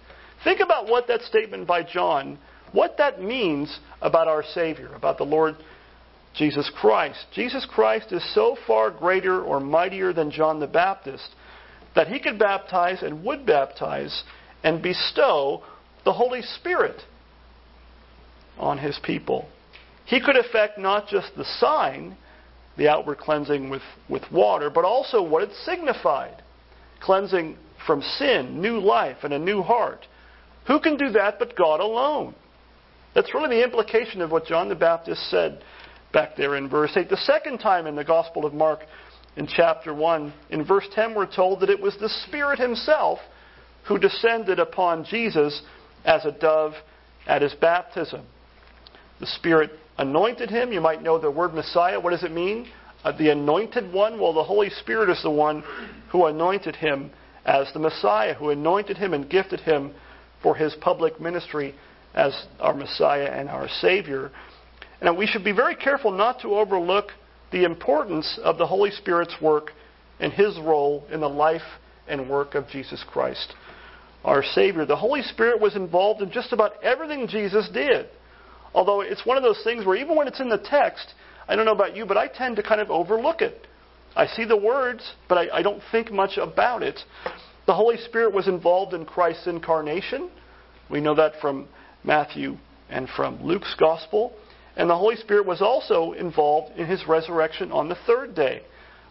Think 0.45 0.61
about 0.61 0.87
what 0.87 1.07
that 1.07 1.21
statement 1.21 1.67
by 1.67 1.83
John, 1.83 2.39
what 2.71 2.97
that 2.99 3.21
means 3.21 3.79
about 4.01 4.29
our 4.29 4.43
Savior, 4.53 4.93
about 4.93 5.17
the 5.17 5.25
Lord 5.25 5.55
Jesus 6.35 6.71
Christ. 6.75 7.25
Jesus 7.33 7.65
Christ 7.69 8.11
is 8.11 8.33
so 8.33 8.55
far 8.65 8.89
greater 8.89 9.41
or 9.41 9.59
mightier 9.59 10.13
than 10.13 10.31
John 10.31 10.59
the 10.59 10.67
Baptist 10.67 11.29
that 11.95 12.07
he 12.07 12.19
could 12.19 12.39
baptize 12.39 13.03
and 13.03 13.23
would 13.25 13.45
baptize 13.45 14.23
and 14.63 14.81
bestow 14.81 15.63
the 16.05 16.13
Holy 16.13 16.41
Spirit 16.41 17.01
on 18.57 18.77
his 18.77 18.99
people. 19.03 19.47
He 20.05 20.21
could 20.21 20.37
effect 20.37 20.77
not 20.77 21.07
just 21.07 21.35
the 21.35 21.45
sign, 21.59 22.17
the 22.77 22.87
outward 22.87 23.17
cleansing 23.17 23.69
with, 23.69 23.81
with 24.09 24.23
water, 24.31 24.69
but 24.69 24.85
also 24.85 25.21
what 25.21 25.43
it 25.43 25.53
signified 25.65 26.41
cleansing 27.01 27.57
from 27.85 28.01
sin, 28.01 28.61
new 28.61 28.79
life, 28.79 29.17
and 29.23 29.33
a 29.33 29.39
new 29.39 29.61
heart. 29.61 30.05
Who 30.67 30.79
can 30.79 30.97
do 30.97 31.09
that 31.11 31.39
but 31.39 31.57
God 31.57 31.79
alone? 31.79 32.35
That's 33.15 33.33
really 33.33 33.57
the 33.57 33.63
implication 33.63 34.21
of 34.21 34.31
what 34.31 34.45
John 34.45 34.69
the 34.69 34.75
Baptist 34.75 35.29
said 35.29 35.63
back 36.11 36.35
there 36.35 36.55
in 36.55 36.69
verse 36.69 36.91
8. 36.95 37.09
The 37.09 37.17
second 37.17 37.59
time 37.59 37.87
in 37.87 37.95
the 37.95 38.03
Gospel 38.03 38.45
of 38.45 38.53
Mark, 38.53 38.81
in 39.35 39.47
chapter 39.47 39.93
1, 39.93 40.33
in 40.49 40.65
verse 40.65 40.85
10, 40.93 41.15
we're 41.15 41.33
told 41.33 41.61
that 41.61 41.69
it 41.69 41.81
was 41.81 41.95
the 41.99 42.09
Spirit 42.27 42.59
Himself 42.59 43.19
who 43.87 43.97
descended 43.97 44.59
upon 44.59 45.05
Jesus 45.05 45.61
as 46.05 46.25
a 46.25 46.31
dove 46.31 46.73
at 47.27 47.41
His 47.41 47.53
baptism. 47.53 48.25
The 49.19 49.27
Spirit 49.27 49.71
anointed 49.97 50.49
Him. 50.49 50.73
You 50.73 50.81
might 50.81 51.01
know 51.01 51.19
the 51.19 51.31
word 51.31 51.53
Messiah. 51.53 51.99
What 51.99 52.11
does 52.11 52.23
it 52.23 52.31
mean? 52.31 52.67
Uh, 53.03 53.17
the 53.17 53.29
anointed 53.29 53.93
one? 53.93 54.19
Well, 54.19 54.33
the 54.33 54.43
Holy 54.43 54.69
Spirit 54.69 55.09
is 55.09 55.21
the 55.23 55.31
one 55.31 55.63
who 56.11 56.25
anointed 56.25 56.75
Him 56.75 57.11
as 57.45 57.71
the 57.73 57.79
Messiah, 57.79 58.33
who 58.33 58.49
anointed 58.49 58.97
Him 58.97 59.13
and 59.13 59.29
gifted 59.29 59.61
Him 59.61 59.93
for 60.41 60.55
his 60.55 60.75
public 60.81 61.19
ministry 61.19 61.75
as 62.13 62.45
our 62.59 62.73
Messiah 62.73 63.25
and 63.27 63.49
our 63.49 63.67
Savior. 63.79 64.31
And 65.01 65.17
we 65.17 65.27
should 65.27 65.43
be 65.43 65.51
very 65.51 65.75
careful 65.75 66.11
not 66.11 66.41
to 66.41 66.55
overlook 66.55 67.09
the 67.51 67.63
importance 67.63 68.39
of 68.43 68.57
the 68.57 68.67
Holy 68.67 68.91
Spirit's 68.91 69.35
work 69.41 69.71
and 70.19 70.31
his 70.31 70.57
role 70.59 71.05
in 71.11 71.19
the 71.19 71.29
life 71.29 71.61
and 72.07 72.29
work 72.29 72.55
of 72.55 72.67
Jesus 72.69 73.03
Christ, 73.07 73.53
our 74.23 74.43
Savior. 74.43 74.85
The 74.85 74.95
Holy 74.95 75.23
Spirit 75.23 75.59
was 75.59 75.75
involved 75.75 76.21
in 76.21 76.31
just 76.31 76.53
about 76.53 76.81
everything 76.83 77.27
Jesus 77.27 77.67
did. 77.73 78.07
Although 78.73 79.01
it's 79.01 79.25
one 79.25 79.37
of 79.37 79.43
those 79.43 79.61
things 79.63 79.85
where 79.85 79.97
even 79.97 80.15
when 80.15 80.27
it's 80.27 80.39
in 80.39 80.49
the 80.49 80.57
text, 80.57 81.13
I 81.47 81.55
don't 81.55 81.65
know 81.65 81.73
about 81.73 81.95
you, 81.95 82.05
but 82.05 82.17
I 82.17 82.27
tend 82.27 82.55
to 82.57 82.63
kind 82.63 82.79
of 82.79 82.89
overlook 82.91 83.41
it. 83.41 83.67
I 84.15 84.27
see 84.27 84.45
the 84.45 84.57
words, 84.57 85.13
but 85.27 85.37
I, 85.37 85.57
I 85.57 85.61
don't 85.61 85.81
think 85.91 86.11
much 86.11 86.37
about 86.37 86.83
it. 86.83 86.99
The 87.65 87.71
The 87.71 87.77
Holy 87.77 87.95
Spirit 87.95 88.33
was 88.33 88.49
involved 88.49 88.93
in 88.93 89.05
Christ's 89.05 89.47
incarnation. 89.47 90.29
We 90.89 90.99
know 90.99 91.15
that 91.15 91.39
from 91.39 91.69
Matthew 92.03 92.57
and 92.89 93.07
from 93.15 93.41
Luke's 93.41 93.73
gospel. 93.79 94.33
And 94.75 94.89
the 94.89 94.97
Holy 94.97 95.15
Spirit 95.17 95.45
was 95.45 95.61
also 95.61 96.13
involved 96.13 96.77
in 96.77 96.87
his 96.87 97.05
resurrection 97.07 97.71
on 97.71 97.89
the 97.89 97.97
third 98.07 98.35
day. 98.35 98.61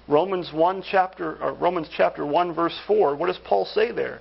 Romans 0.08 0.50
1 0.52 0.82
chapter 0.90 1.40
or 1.42 1.52
Romans 1.54 1.88
chapter 1.96 2.26
1 2.26 2.54
verse 2.54 2.78
4. 2.86 3.16
What 3.16 3.26
does 3.26 3.38
Paul 3.44 3.64
say 3.66 3.92
there? 3.92 4.20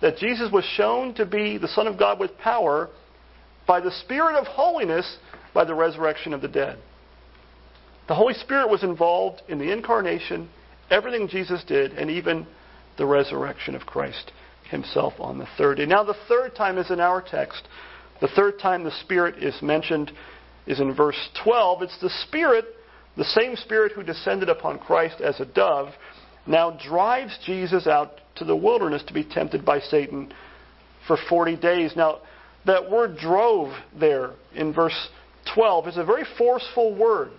That 0.00 0.18
Jesus 0.18 0.50
was 0.52 0.64
shown 0.64 1.14
to 1.14 1.26
be 1.26 1.58
the 1.58 1.68
Son 1.68 1.86
of 1.86 1.98
God 1.98 2.18
with 2.18 2.36
power 2.38 2.88
by 3.66 3.80
the 3.80 3.90
Spirit 3.90 4.36
of 4.36 4.46
holiness 4.46 5.18
by 5.52 5.64
the 5.64 5.74
resurrection 5.74 6.32
of 6.32 6.40
the 6.40 6.48
dead. 6.48 6.78
The 8.08 8.14
Holy 8.14 8.34
Spirit 8.34 8.70
was 8.70 8.84
involved 8.84 9.42
in 9.48 9.58
the 9.58 9.72
incarnation, 9.72 10.48
everything 10.90 11.28
Jesus 11.28 11.64
did, 11.64 11.92
and 11.92 12.10
even 12.10 12.46
the 12.98 13.06
resurrection 13.06 13.74
of 13.74 13.82
Christ 13.82 14.32
himself 14.70 15.14
on 15.18 15.38
the 15.38 15.48
third 15.58 15.78
day. 15.78 15.86
Now, 15.86 16.04
the 16.04 16.16
third 16.28 16.54
time 16.54 16.78
is 16.78 16.90
in 16.90 17.00
our 17.00 17.20
text. 17.20 17.66
The 18.20 18.28
third 18.28 18.58
time 18.58 18.84
the 18.84 18.98
Spirit 19.02 19.42
is 19.42 19.60
mentioned 19.60 20.12
is 20.66 20.80
in 20.80 20.94
verse 20.94 21.28
12. 21.42 21.82
It's 21.82 22.00
the 22.00 22.10
Spirit, 22.26 22.64
the 23.16 23.24
same 23.24 23.56
Spirit 23.56 23.92
who 23.92 24.02
descended 24.02 24.48
upon 24.48 24.78
Christ 24.78 25.20
as 25.20 25.40
a 25.40 25.44
dove, 25.44 25.88
now 26.46 26.70
drives 26.70 27.38
Jesus 27.44 27.86
out 27.86 28.20
to 28.36 28.44
the 28.44 28.56
wilderness 28.56 29.02
to 29.04 29.14
be 29.14 29.24
tempted 29.24 29.64
by 29.64 29.80
Satan 29.80 30.32
for 31.06 31.16
40 31.28 31.56
days. 31.56 31.92
Now, 31.96 32.20
that 32.66 32.90
word 32.90 33.16
drove 33.16 33.72
there 33.98 34.32
in 34.54 34.72
verse 34.72 35.08
12 35.54 35.88
is 35.88 35.96
a 35.96 36.04
very 36.04 36.24
forceful 36.36 36.94
word. 36.96 37.30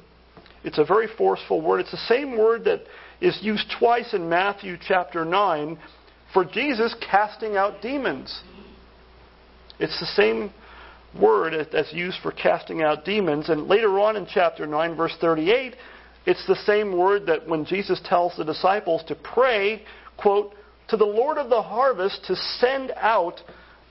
It's 0.64 0.78
a 0.78 0.86
very 0.86 1.08
forceful 1.18 1.62
word. 1.62 1.82
It's 1.82 1.92
the 1.92 1.98
same 1.98 2.38
word 2.38 2.66
that 2.66 2.82
is 3.22 3.38
used 3.42 3.74
twice 3.80 4.14
in 4.14 4.30
Matthew 4.30 4.78
chapter 4.80 5.26
9 5.26 5.78
for 6.34 6.46
Jesus 6.46 6.96
casting 7.10 7.56
out 7.56 7.82
demons. 7.82 8.42
It's 9.80 10.00
the 10.00 10.06
same 10.08 10.52
word 11.20 11.68
that's 11.72 11.94
used 11.94 12.18
for 12.22 12.32
casting 12.32 12.82
out 12.82 13.06
demons. 13.06 13.50
And 13.50 13.68
later 13.68 14.00
on 14.00 14.16
in 14.16 14.28
chapter 14.32 14.66
9, 14.66 14.96
verse 14.96 15.16
38, 15.20 15.76
it's 16.26 16.46
the 16.48 16.56
same 16.66 16.98
word 16.98 17.26
that 17.28 17.48
when 17.48 17.66
Jesus 17.66 18.02
tells 18.04 18.36
the 18.36 18.44
disciples 18.44 19.04
to 19.08 19.16
pray, 19.16 19.84
quote, 20.18 20.54
to 20.90 20.98
the 20.98 21.06
Lord 21.06 21.38
of 21.38 21.50
the 21.50 21.62
harvest 21.62 22.26
to 22.26 22.36
send 22.36 22.92
out 22.98 23.40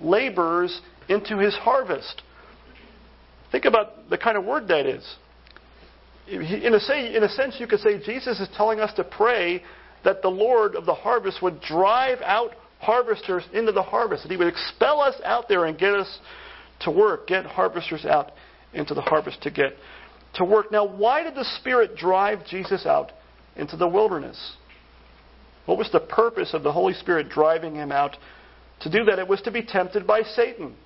laborers 0.01 0.81
into 1.09 1.39
his 1.39 1.55
harvest. 1.55 2.23
Think 3.53 3.65
about 3.65 4.11
the 4.11 4.19
kind 4.19 4.37
of 4.37 4.45
word 4.45 4.69
that 4.69 4.87
is. 4.87 5.17
In 6.29 6.75
a, 6.75 6.81
say, 6.81 7.15
in 7.15 7.23
a 7.23 7.29
sense, 7.29 7.57
you 7.59 7.67
could 7.67 7.81
say 7.81 8.05
Jesus 8.05 8.41
is 8.41 8.49
telling 8.57 8.81
us 8.81 8.93
to 8.95 9.05
pray 9.05 9.63
that 10.05 10.23
the 10.23 10.29
Lord 10.29 10.75
of 10.75 10.85
the 10.85 10.95
harvest 10.95 11.41
would 11.43 11.61
drive 11.61 12.19
out 12.23 12.53
harvesters 12.81 13.45
into 13.53 13.73
the 13.73 13.83
harvest, 13.83 14.25
that 14.25 14.31
he 14.31 14.37
would 14.37 14.49
expel 14.49 15.01
us 15.01 15.15
out 15.25 15.49
there 15.49 15.65
and 15.65 15.79
get 15.79 15.95
us 15.95 16.19
to 16.81 16.91
work, 16.91 17.27
get 17.27 17.47
harvesters 17.47 18.05
out 18.05 18.33
into 18.73 18.95
the 18.95 19.01
harvest 19.01 19.43
to 19.43 19.51
get 19.51 19.75
to 20.35 20.45
work. 20.45 20.71
Now, 20.71 20.87
why 20.87 21.23
did 21.23 21.35
the 21.35 21.45
Spirit 21.61 21.97
drive 21.97 22.47
Jesus 22.47 22.87
out 22.87 23.13
into 23.57 23.77
the 23.77 23.89
wilderness? 23.89 24.57
What 25.65 25.79
was 25.79 25.91
the 25.91 26.01
purpose 26.01 26.55
of 26.55 26.63
the 26.63 26.73
Holy 26.73 26.95
Spirit 26.95 27.29
driving 27.29 27.75
him 27.75 27.91
out 27.91 28.17
to 28.81 28.91
do 28.91 29.05
that? 29.05 29.19
It 29.19 29.27
was 29.27 29.41
to 29.43 29.51
be 29.51 29.63
tempted 29.63 30.07
by 30.07 30.23
Satan. 30.23 30.77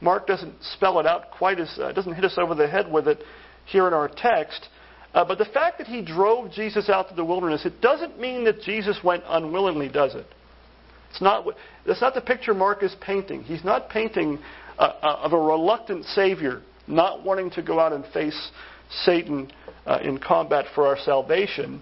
Mark 0.00 0.26
doesn't 0.26 0.54
spell 0.62 0.98
it 1.00 1.06
out 1.06 1.30
quite 1.30 1.60
as, 1.60 1.78
uh, 1.80 1.92
doesn't 1.92 2.14
hit 2.14 2.24
us 2.24 2.36
over 2.36 2.54
the 2.54 2.68
head 2.68 2.90
with 2.90 3.08
it 3.08 3.22
here 3.66 3.86
in 3.86 3.94
our 3.94 4.08
text. 4.08 4.68
Uh, 5.14 5.24
but 5.24 5.38
the 5.38 5.44
fact 5.44 5.78
that 5.78 5.86
he 5.86 6.02
drove 6.02 6.50
Jesus 6.50 6.88
out 6.88 7.08
to 7.08 7.14
the 7.14 7.24
wilderness, 7.24 7.64
it 7.64 7.80
doesn't 7.80 8.18
mean 8.18 8.44
that 8.44 8.60
Jesus 8.62 8.98
went 9.04 9.22
unwillingly, 9.26 9.88
does 9.88 10.14
it? 10.14 10.26
It's 11.10 11.20
not, 11.20 11.46
that's 11.86 12.00
not 12.00 12.14
the 12.14 12.20
picture 12.20 12.54
Mark 12.54 12.82
is 12.82 12.94
painting. 13.00 13.42
He's 13.42 13.64
not 13.64 13.90
painting 13.90 14.38
uh, 14.78 14.92
of 15.02 15.32
a 15.32 15.38
reluctant 15.38 16.04
Savior 16.06 16.62
not 16.86 17.24
wanting 17.24 17.50
to 17.50 17.62
go 17.62 17.78
out 17.78 17.92
and 17.92 18.04
face 18.06 18.50
Satan 19.04 19.50
uh, 19.86 19.98
in 20.02 20.18
combat 20.18 20.66
for 20.74 20.86
our 20.86 20.98
salvation. 20.98 21.80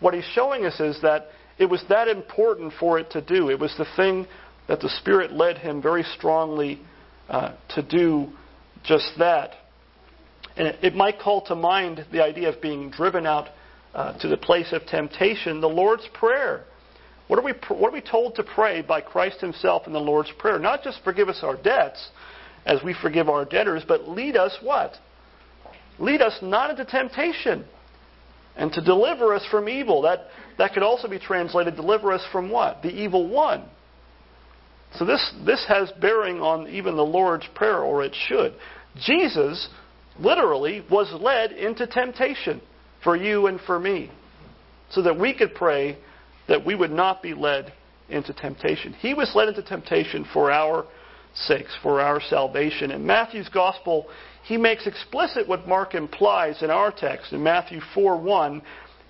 What 0.00 0.14
he's 0.14 0.24
showing 0.34 0.64
us 0.66 0.78
is 0.80 1.00
that 1.02 1.28
it 1.58 1.66
was 1.66 1.84
that 1.88 2.08
important 2.08 2.72
for 2.78 2.98
it 2.98 3.10
to 3.12 3.20
do. 3.20 3.50
It 3.50 3.58
was 3.58 3.74
the 3.78 3.86
thing 3.96 4.26
that 4.68 4.80
the 4.80 4.88
Spirit 5.00 5.32
led 5.32 5.58
him 5.58 5.80
very 5.80 6.02
strongly 6.02 6.80
uh, 7.28 7.54
to 7.70 7.82
do 7.82 8.28
just 8.84 9.10
that. 9.18 9.52
And 10.56 10.68
it, 10.68 10.78
it, 10.82 10.94
might 10.94 11.18
call 11.18 11.42
to 11.46 11.54
mind 11.54 12.06
the 12.12 12.22
idea 12.22 12.48
of 12.48 12.60
being 12.60 12.90
driven 12.90 13.26
out 13.26 13.48
uh, 13.94 14.18
to 14.18 14.28
the 14.28 14.36
place 14.36 14.72
of 14.72 14.86
temptation, 14.86 15.60
the 15.60 15.68
Lord's 15.68 16.06
Prayer. 16.12 16.64
What 17.26 17.38
are, 17.38 17.42
we, 17.42 17.52
what 17.68 17.88
are 17.88 17.94
we 17.94 18.02
told 18.02 18.34
to 18.36 18.42
pray 18.42 18.82
by 18.82 19.00
Christ 19.00 19.40
Himself 19.40 19.86
in 19.86 19.92
the 19.92 20.00
Lord's 20.00 20.30
Prayer? 20.38 20.58
Not 20.58 20.82
just 20.82 21.02
forgive 21.04 21.28
us 21.28 21.40
our 21.42 21.56
debts 21.56 22.10
as 22.66 22.82
we 22.82 22.94
forgive 23.00 23.28
our 23.28 23.44
debtors, 23.44 23.82
but 23.86 24.08
lead 24.08 24.36
us 24.36 24.56
what? 24.62 24.94
Lead 25.98 26.20
us 26.20 26.38
not 26.42 26.70
into 26.70 26.84
temptation 26.84 27.64
and 28.56 28.72
to 28.72 28.80
deliver 28.82 29.34
us 29.34 29.44
from 29.50 29.68
evil. 29.68 30.02
That, 30.02 30.26
that 30.58 30.74
could 30.74 30.82
also 30.82 31.08
be 31.08 31.18
translated 31.18 31.76
deliver 31.76 32.12
us 32.12 32.24
from 32.30 32.50
what? 32.50 32.82
The 32.82 32.90
evil 32.90 33.28
one. 33.28 33.64
So 34.98 35.04
this, 35.04 35.34
this 35.44 35.64
has 35.66 35.90
bearing 36.00 36.40
on 36.40 36.68
even 36.68 36.96
the 36.96 37.02
Lord's 37.02 37.46
Prayer, 37.54 37.80
or 37.80 38.04
it 38.04 38.14
should. 38.28 38.54
Jesus 38.96 39.68
literally 40.20 40.84
was 40.88 41.12
led 41.20 41.50
into 41.50 41.86
temptation 41.86 42.60
for 43.02 43.16
you 43.16 43.48
and 43.48 43.60
for 43.60 43.78
me, 43.78 44.10
so 44.90 45.02
that 45.02 45.18
we 45.18 45.36
could 45.36 45.54
pray 45.54 45.98
that 46.48 46.64
we 46.64 46.74
would 46.74 46.90
not 46.90 47.22
be 47.22 47.34
led 47.34 47.72
into 48.08 48.32
temptation. 48.32 48.92
He 48.94 49.14
was 49.14 49.32
led 49.34 49.48
into 49.48 49.62
temptation 49.62 50.26
for 50.32 50.50
our 50.50 50.86
sakes, 51.34 51.76
for 51.82 52.00
our 52.00 52.20
salvation. 52.20 52.90
In 52.90 53.06
Matthew's 53.06 53.48
Gospel, 53.48 54.06
he 54.44 54.56
makes 54.56 54.86
explicit 54.86 55.48
what 55.48 55.66
Mark 55.66 55.94
implies 55.94 56.62
in 56.62 56.70
our 56.70 56.92
text. 56.92 57.32
In 57.32 57.42
Matthew 57.42 57.80
4 57.94 58.20
1, 58.20 58.62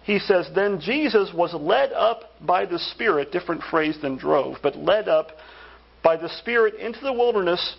he 0.05 0.19
says, 0.19 0.49
Then 0.55 0.81
Jesus 0.81 1.33
was 1.35 1.55
led 1.55 1.93
up 1.93 2.31
by 2.41 2.67
the 2.67 2.79
Spirit, 2.79 3.33
different 3.33 3.63
phrase 3.71 3.99
than 4.01 4.17
drove, 4.17 4.57
but 4.63 4.77
led 4.77 5.09
up 5.09 5.33
by 6.03 6.17
the 6.17 6.29
Spirit 6.41 6.75
into 6.75 7.01
the 7.01 7.13
wilderness 7.13 7.77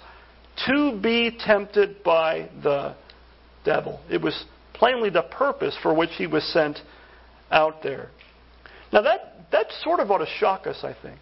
to 0.67 0.99
be 1.01 1.37
tempted 1.39 2.03
by 2.03 2.49
the 2.63 2.95
devil. 3.63 4.01
It 4.09 4.21
was 4.21 4.45
plainly 4.73 5.09
the 5.09 5.23
purpose 5.23 5.77
for 5.81 5.93
which 5.93 6.11
he 6.17 6.27
was 6.27 6.43
sent 6.51 6.79
out 7.51 7.83
there. 7.83 8.09
Now 8.91 9.01
that 9.01 9.34
that 9.51 9.67
sort 9.83 9.99
of 9.99 10.11
ought 10.11 10.19
to 10.19 10.27
shock 10.39 10.67
us, 10.67 10.79
I 10.83 10.95
think. 11.01 11.19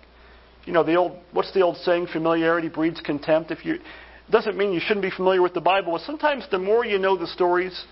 You 0.66 0.74
know, 0.74 0.84
the 0.84 0.96
old 0.96 1.18
what's 1.32 1.54
the 1.54 1.62
old 1.62 1.78
saying? 1.78 2.08
Familiarity 2.14 2.70
breeds 2.70 3.02
contempt. 3.02 3.52
If 3.52 3.66
you 3.66 3.80
doesn't 4.30 4.58
mean 4.58 4.72
you 4.74 4.80
shouldn't 4.80 5.04
be 5.04 5.12
familiar 5.12 5.42
with 5.42 5.54
the 5.54 5.62
Bible, 5.62 5.94
but 5.94 6.02
sometimes 6.02 6.46
the 6.50 6.60
more 6.60 6.86
you 6.86 6.98
know 6.98 7.18
the 7.18 7.28
stories, 7.28 7.86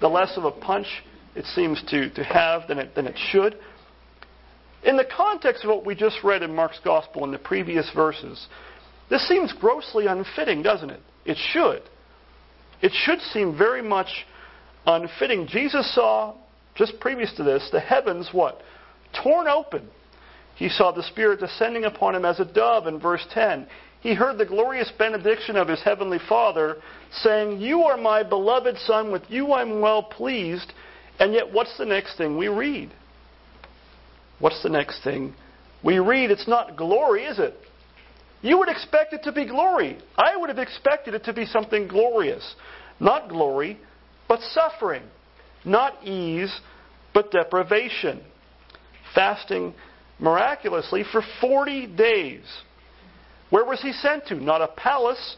the 0.00 0.08
less 0.08 0.36
of 0.36 0.44
a 0.44 0.50
punch 0.50 0.86
it 1.34 1.44
seems 1.46 1.82
to, 1.88 2.10
to 2.10 2.22
have 2.22 2.68
than 2.68 2.78
it, 2.78 2.94
than 2.94 3.06
it 3.06 3.16
should. 3.30 3.56
In 4.84 4.96
the 4.96 5.04
context 5.04 5.64
of 5.64 5.70
what 5.70 5.86
we 5.86 5.94
just 5.94 6.18
read 6.22 6.42
in 6.42 6.54
Mark's 6.54 6.80
Gospel 6.84 7.24
in 7.24 7.30
the 7.30 7.38
previous 7.38 7.90
verses, 7.94 8.48
this 9.08 9.26
seems 9.28 9.52
grossly 9.52 10.06
unfitting, 10.06 10.62
doesn't 10.62 10.90
it? 10.90 11.00
It 11.24 11.36
should. 11.52 11.82
It 12.80 12.92
should 12.92 13.20
seem 13.20 13.56
very 13.56 13.82
much 13.82 14.08
unfitting. 14.86 15.46
Jesus 15.46 15.94
saw, 15.94 16.34
just 16.74 16.98
previous 17.00 17.32
to 17.36 17.44
this, 17.44 17.68
the 17.72 17.80
heavens 17.80 18.30
what? 18.32 18.60
Torn 19.22 19.48
open. 19.48 19.88
He 20.56 20.68
saw 20.68 20.92
the 20.92 21.02
Spirit 21.02 21.40
descending 21.40 21.84
upon 21.84 22.14
him 22.14 22.24
as 22.24 22.40
a 22.40 22.44
dove 22.44 22.86
in 22.86 23.00
verse 23.00 23.26
10. 23.32 23.66
He 24.00 24.14
heard 24.14 24.36
the 24.36 24.46
glorious 24.46 24.90
benediction 24.98 25.56
of 25.56 25.68
his 25.68 25.82
heavenly 25.82 26.18
Father 26.28 26.76
saying, 27.12 27.60
You 27.60 27.82
are 27.84 27.96
my 27.96 28.22
beloved 28.22 28.76
Son, 28.78 29.12
with 29.12 29.22
you 29.28 29.52
I'm 29.52 29.80
well 29.80 30.02
pleased. 30.02 30.72
And 31.18 31.32
yet, 31.32 31.52
what's 31.52 31.76
the 31.78 31.84
next 31.84 32.16
thing 32.16 32.36
we 32.36 32.48
read? 32.48 32.90
What's 34.40 34.62
the 34.62 34.68
next 34.68 35.04
thing 35.04 35.34
we 35.84 36.00
read? 36.00 36.30
It's 36.32 36.48
not 36.48 36.76
glory, 36.76 37.24
is 37.24 37.38
it? 37.38 37.54
You 38.40 38.58
would 38.58 38.68
expect 38.68 39.12
it 39.12 39.22
to 39.22 39.32
be 39.32 39.46
glory. 39.46 39.98
I 40.16 40.36
would 40.36 40.48
have 40.48 40.58
expected 40.58 41.14
it 41.14 41.24
to 41.24 41.32
be 41.32 41.46
something 41.46 41.86
glorious. 41.86 42.56
Not 42.98 43.28
glory, 43.28 43.78
but 44.28 44.40
suffering. 44.40 45.04
Not 45.64 46.04
ease, 46.04 46.52
but 47.14 47.30
deprivation. 47.30 48.20
Fasting 49.14 49.74
miraculously 50.18 51.04
for 51.10 51.22
40 51.40 51.86
days. 51.88 52.44
Where 53.50 53.64
was 53.64 53.82
he 53.82 53.92
sent 53.92 54.26
to? 54.28 54.36
Not 54.36 54.62
a 54.62 54.68
palace, 54.68 55.36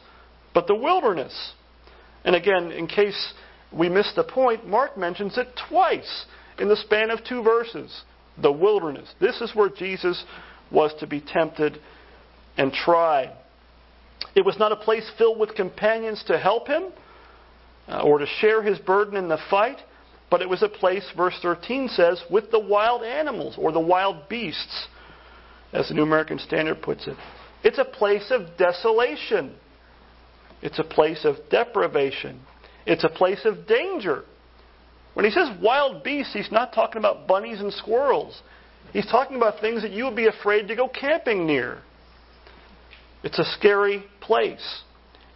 but 0.53 0.67
the 0.67 0.75
wilderness. 0.75 1.53
And 2.25 2.37
again, 2.37 2.71
in 2.71 2.87
case 2.87 3.35
we 3.73 3.89
missed 3.89 4.15
the 4.15 4.25
point, 4.25 4.67
Mark 4.67 4.97
mentions 4.97 5.37
it 5.37 5.49
twice 5.69 6.27
in 6.59 6.69
the 6.69 6.77
span 6.77 7.11
of 7.11 7.25
two 7.25 7.43
verses 7.43 8.05
the 8.41 8.53
wilderness. 8.53 9.13
This 9.21 9.41
is 9.41 9.55
where 9.55 9.69
Jesus 9.69 10.25
was 10.71 10.93
to 11.01 11.07
be 11.07 11.21
tempted 11.21 11.79
and 12.57 12.73
tried. 12.73 13.33
It 14.35 14.45
was 14.45 14.59
not 14.59 14.73
a 14.73 14.77
place 14.77 15.09
filled 15.17 15.39
with 15.39 15.55
companions 15.55 16.25
to 16.27 16.39
help 16.39 16.67
him 16.67 16.85
uh, 17.89 18.03
or 18.03 18.19
to 18.19 18.27
share 18.41 18.63
his 18.63 18.79
burden 18.79 19.17
in 19.17 19.29
the 19.29 19.39
fight, 19.51 19.79
but 20.35 20.43
it 20.43 20.49
was 20.49 20.65
a 20.65 20.69
place, 20.69 21.09
verse 21.17 21.39
13 21.43 21.87
says, 21.87 22.21
with 22.29 22.51
the 22.51 22.59
wild 22.59 23.05
animals 23.05 23.55
or 23.57 23.71
the 23.71 23.79
wild 23.79 24.29
beasts. 24.29 24.89
as 25.73 25.87
the 25.87 25.95
New 25.95 26.03
American 26.03 26.41
Standard 26.41 26.83
puts 26.83 27.07
it. 27.07 27.17
It's 27.63 27.79
a 27.79 27.85
place 27.85 28.33
of 28.33 28.57
desolation. 28.59 29.55
It's 30.61 30.81
a 30.81 30.83
place 30.83 31.25
of 31.25 31.37
deprivation. 31.53 32.41
It's 32.85 33.05
a 33.05 33.09
place 33.09 33.45
of 33.45 33.69
danger. 33.69 34.25
When 35.13 35.25
he 35.25 35.31
says 35.31 35.51
wild 35.63 36.03
beasts, 36.03 36.33
he's 36.33 36.51
not 36.51 36.73
talking 36.73 36.99
about 36.99 37.29
bunnies 37.29 37.61
and 37.61 37.73
squirrels. 37.73 38.43
He's 38.93 39.07
talking 39.07 39.37
about 39.37 39.61
things 39.61 39.83
that 39.83 39.93
you 39.93 40.03
would 40.07 40.17
be 40.17 40.27
afraid 40.27 40.67
to 40.67 40.75
go 40.75 40.89
camping 40.89 41.47
near. 41.47 41.79
It's 43.23 43.39
a 43.39 43.45
scary 43.45 44.05
place. 44.21 44.83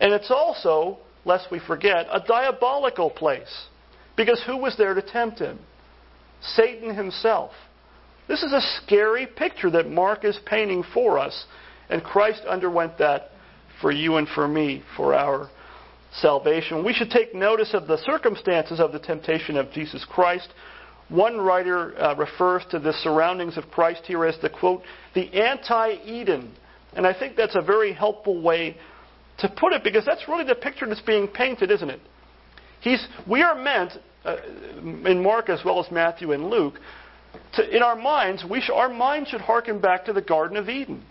And 0.01 0.13
it's 0.13 0.33
also, 0.33 0.99
lest 1.25 1.53
we 1.53 1.61
forget, 1.61 2.09
a 2.11 2.19
diabolical 2.19 3.11
place. 3.11 3.69
Because 4.19 4.43
who 4.45 4.57
was 4.57 4.77
there 4.77 4.93
to 4.95 5.01
tempt 5.01 5.39
him? 5.39 5.61
Satan 6.43 6.93
himself. 6.95 7.53
This 8.27 8.43
is 8.43 8.53
a 8.53 8.61
scary 8.83 9.27
picture 9.27 9.71
that 9.71 9.89
Mark 9.89 10.25
is 10.25 10.39
painting 10.45 10.83
for 10.93 11.19
us. 11.19 11.47
And 11.89 12.03
Christ 12.03 12.43
underwent 12.47 12.99
that 12.99 13.31
for 13.81 13.93
you 13.93 14.17
and 14.17 14.29
for 14.29 14.47
me, 14.47 14.83
for 14.97 15.15
our 15.15 15.49
salvation. 16.13 16.85
We 16.85 16.93
should 16.93 17.11
take 17.11 17.33
notice 17.33 17.71
of 17.75 17.87
the 17.87 17.97
circumstances 17.99 18.81
of 18.81 18.91
the 18.91 18.99
temptation 18.99 19.57
of 19.57 19.71
Jesus 19.71 20.05
Christ. 20.11 20.49
One 21.09 21.39
writer 21.39 21.97
uh, 21.97 22.17
refers 22.17 22.65
to 22.73 22.81
the 22.81 22.93
surroundings 22.95 23.57
of 23.57 23.71
Christ 23.71 24.03
here 24.05 24.27
as 24.27 24.37
the 24.43 24.51
quote, 24.51 24.83
the 25.15 25.33
anti 25.33 25.93
Eden. 26.05 26.53
And 26.95 27.07
I 27.07 27.17
think 27.17 27.37
that's 27.37 27.57
a 27.57 27.63
very 27.63 27.93
helpful 27.93 28.43
way 28.43 28.77
to 29.39 29.49
put 29.49 29.73
it 29.73 29.85
because 29.85 30.05
that's 30.05 30.27
really 30.27 30.45
the 30.45 30.57
picture 30.57 30.87
that's 30.89 31.01
being 31.03 31.29
painted, 31.29 31.71
isn't 31.71 31.89
it? 31.89 32.01
He's, 32.81 33.07
we 33.27 33.43
are 33.43 33.55
meant, 33.55 33.93
uh, 34.25 34.37
in 34.81 35.23
Mark 35.23 35.49
as 35.49 35.65
well 35.65 35.85
as 35.85 35.91
Matthew 35.91 36.33
and 36.33 36.49
Luke, 36.49 36.79
to, 37.55 37.77
in 37.77 37.83
our 37.83 37.97
minds, 37.97 38.45
we 38.49 38.61
sh- 38.61 38.71
our 38.73 38.89
minds 38.89 39.31
should 39.31 39.41
hearken 39.41 39.81
back 39.81 40.05
to 40.07 40.13
the 40.13 40.23
Garden 40.23 40.57
of 40.57 40.69
Eden 40.69 41.05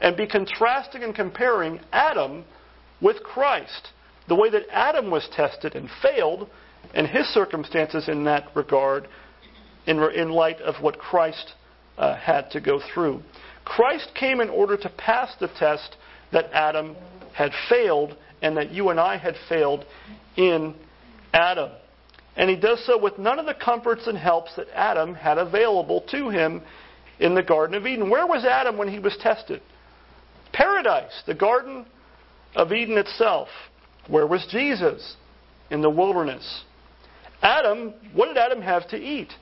and 0.00 0.16
be 0.16 0.26
contrasting 0.26 1.02
and 1.02 1.14
comparing 1.14 1.80
Adam 1.92 2.44
with 3.00 3.22
Christ. 3.22 3.88
The 4.28 4.34
way 4.34 4.50
that 4.50 4.62
Adam 4.70 5.10
was 5.10 5.28
tested 5.34 5.74
and 5.74 5.88
failed, 6.02 6.48
and 6.94 7.06
his 7.06 7.26
circumstances 7.28 8.08
in 8.08 8.24
that 8.24 8.48
regard, 8.54 9.08
in, 9.86 10.02
in 10.14 10.30
light 10.30 10.60
of 10.60 10.82
what 10.82 10.98
Christ 10.98 11.54
uh, 11.98 12.16
had 12.16 12.50
to 12.52 12.60
go 12.60 12.80
through. 12.92 13.22
Christ 13.64 14.10
came 14.14 14.40
in 14.40 14.48
order 14.48 14.76
to 14.76 14.88
pass 14.90 15.34
the 15.40 15.48
test 15.48 15.96
that 16.32 16.50
Adam 16.52 16.96
had 17.32 17.52
failed 17.68 18.16
and 18.42 18.56
that 18.56 18.70
you 18.70 18.90
and 18.90 19.00
I 19.00 19.16
had 19.16 19.34
failed 19.48 19.84
in 20.36 20.74
Adam. 21.34 21.70
And 22.36 22.48
he 22.48 22.56
does 22.56 22.84
so 22.86 22.96
with 22.98 23.18
none 23.18 23.38
of 23.38 23.46
the 23.46 23.54
comforts 23.54 24.06
and 24.06 24.16
helps 24.16 24.56
that 24.56 24.68
Adam 24.74 25.14
had 25.14 25.38
available 25.38 26.00
to 26.10 26.30
him 26.30 26.62
in 27.18 27.34
the 27.34 27.42
Garden 27.42 27.76
of 27.76 27.86
Eden. 27.86 28.08
Where 28.08 28.26
was 28.26 28.44
Adam 28.44 28.76
when 28.76 28.88
he 28.88 28.98
was 28.98 29.16
tested? 29.20 29.60
Paradise, 30.52 31.22
the 31.26 31.34
Garden 31.34 31.84
of 32.56 32.72
Eden 32.72 32.96
itself. 32.96 33.48
Where 34.08 34.26
was 34.26 34.46
Jesus? 34.50 35.16
In 35.70 35.82
the 35.82 35.90
wilderness. 35.90 36.64
Adam, 37.42 37.94
what 38.14 38.26
did 38.26 38.36
Adam 38.36 38.62
have 38.62 38.88
to 38.88 38.96
eat? 38.96 39.32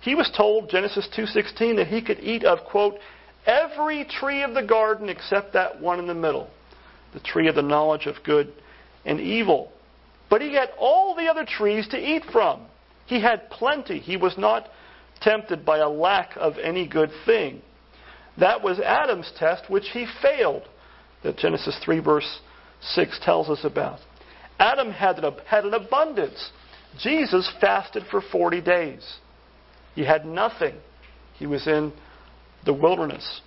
He 0.00 0.14
was 0.14 0.30
told, 0.36 0.70
Genesis 0.70 1.08
2:16, 1.16 1.76
that 1.76 1.88
he 1.88 2.02
could 2.02 2.20
eat 2.20 2.44
of 2.44 2.64
quote 2.64 2.98
every 3.46 4.04
tree 4.04 4.42
of 4.42 4.54
the 4.54 4.62
garden 4.62 5.08
except 5.08 5.52
that 5.52 5.80
one 5.80 5.98
in 5.98 6.06
the 6.06 6.14
middle, 6.14 6.48
the 7.12 7.20
tree 7.20 7.48
of 7.48 7.54
the 7.54 7.62
knowledge 7.62 8.06
of 8.06 8.22
good 8.24 8.52
and 9.04 9.20
evil. 9.20 9.72
But 10.30 10.40
he 10.40 10.54
had 10.54 10.70
all 10.78 11.14
the 11.14 11.26
other 11.26 11.44
trees 11.44 11.88
to 11.88 11.98
eat 11.98 12.22
from. 12.32 12.62
He 13.06 13.20
had 13.20 13.50
plenty. 13.50 13.98
He 13.98 14.16
was 14.16 14.38
not 14.38 14.68
tempted 15.20 15.66
by 15.66 15.78
a 15.78 15.88
lack 15.88 16.36
of 16.36 16.54
any 16.62 16.86
good 16.86 17.10
thing. 17.26 17.60
That 18.38 18.62
was 18.62 18.78
Adam's 18.78 19.30
test, 19.36 19.68
which 19.68 19.88
he 19.92 20.06
failed, 20.22 20.62
that 21.24 21.36
Genesis 21.36 21.78
3, 21.84 21.98
verse 21.98 22.40
6 22.80 23.20
tells 23.22 23.50
us 23.50 23.64
about. 23.64 23.98
Adam 24.58 24.92
had 24.92 25.18
an, 25.18 25.34
had 25.46 25.64
an 25.64 25.74
abundance. 25.74 26.50
Jesus 26.98 27.50
fasted 27.60 28.04
for 28.10 28.20
40 28.20 28.60
days. 28.60 29.18
He 29.94 30.04
had 30.04 30.24
nothing. 30.24 30.74
He 31.34 31.46
was 31.46 31.66
in 31.66 31.92
the 32.64 32.72
wilderness. 32.72 33.40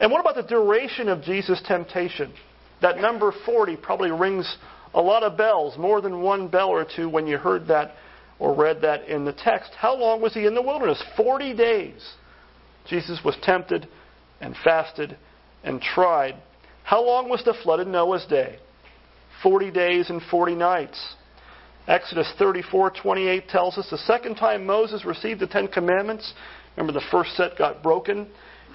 And 0.00 0.10
what 0.10 0.20
about 0.20 0.34
the 0.34 0.42
duration 0.42 1.08
of 1.08 1.22
Jesus' 1.22 1.62
temptation? 1.66 2.32
That 2.82 2.98
number 2.98 3.32
40 3.46 3.76
probably 3.76 4.10
rings 4.10 4.56
a 4.94 5.00
lot 5.00 5.22
of 5.22 5.36
bells, 5.36 5.76
more 5.78 6.00
than 6.00 6.22
one 6.22 6.48
bell 6.48 6.68
or 6.68 6.84
two 6.84 7.08
when 7.08 7.26
you 7.26 7.38
heard 7.38 7.68
that 7.68 7.92
or 8.38 8.54
read 8.54 8.80
that 8.82 9.08
in 9.08 9.24
the 9.24 9.32
text. 9.32 9.72
How 9.76 9.96
long 9.96 10.20
was 10.20 10.34
he 10.34 10.46
in 10.46 10.54
the 10.54 10.62
wilderness? 10.62 11.02
40 11.16 11.54
days. 11.54 12.12
Jesus 12.88 13.20
was 13.24 13.36
tempted 13.42 13.88
and 14.40 14.54
fasted 14.64 15.16
and 15.64 15.80
tried. 15.80 16.36
How 16.84 17.04
long 17.04 17.28
was 17.28 17.44
the 17.44 17.54
flood 17.62 17.80
in 17.80 17.92
Noah's 17.92 18.24
day? 18.26 18.58
40 19.42 19.70
days 19.70 20.10
and 20.10 20.22
40 20.30 20.54
nights. 20.54 21.14
Exodus 21.86 22.30
34:28 22.38 23.48
tells 23.48 23.78
us 23.78 23.88
the 23.90 23.98
second 23.98 24.36
time 24.36 24.66
Moses 24.66 25.04
received 25.04 25.40
the 25.40 25.46
10 25.46 25.68
commandments, 25.68 26.34
remember 26.76 26.98
the 26.98 27.06
first 27.10 27.34
set 27.34 27.56
got 27.56 27.82
broken, 27.82 28.26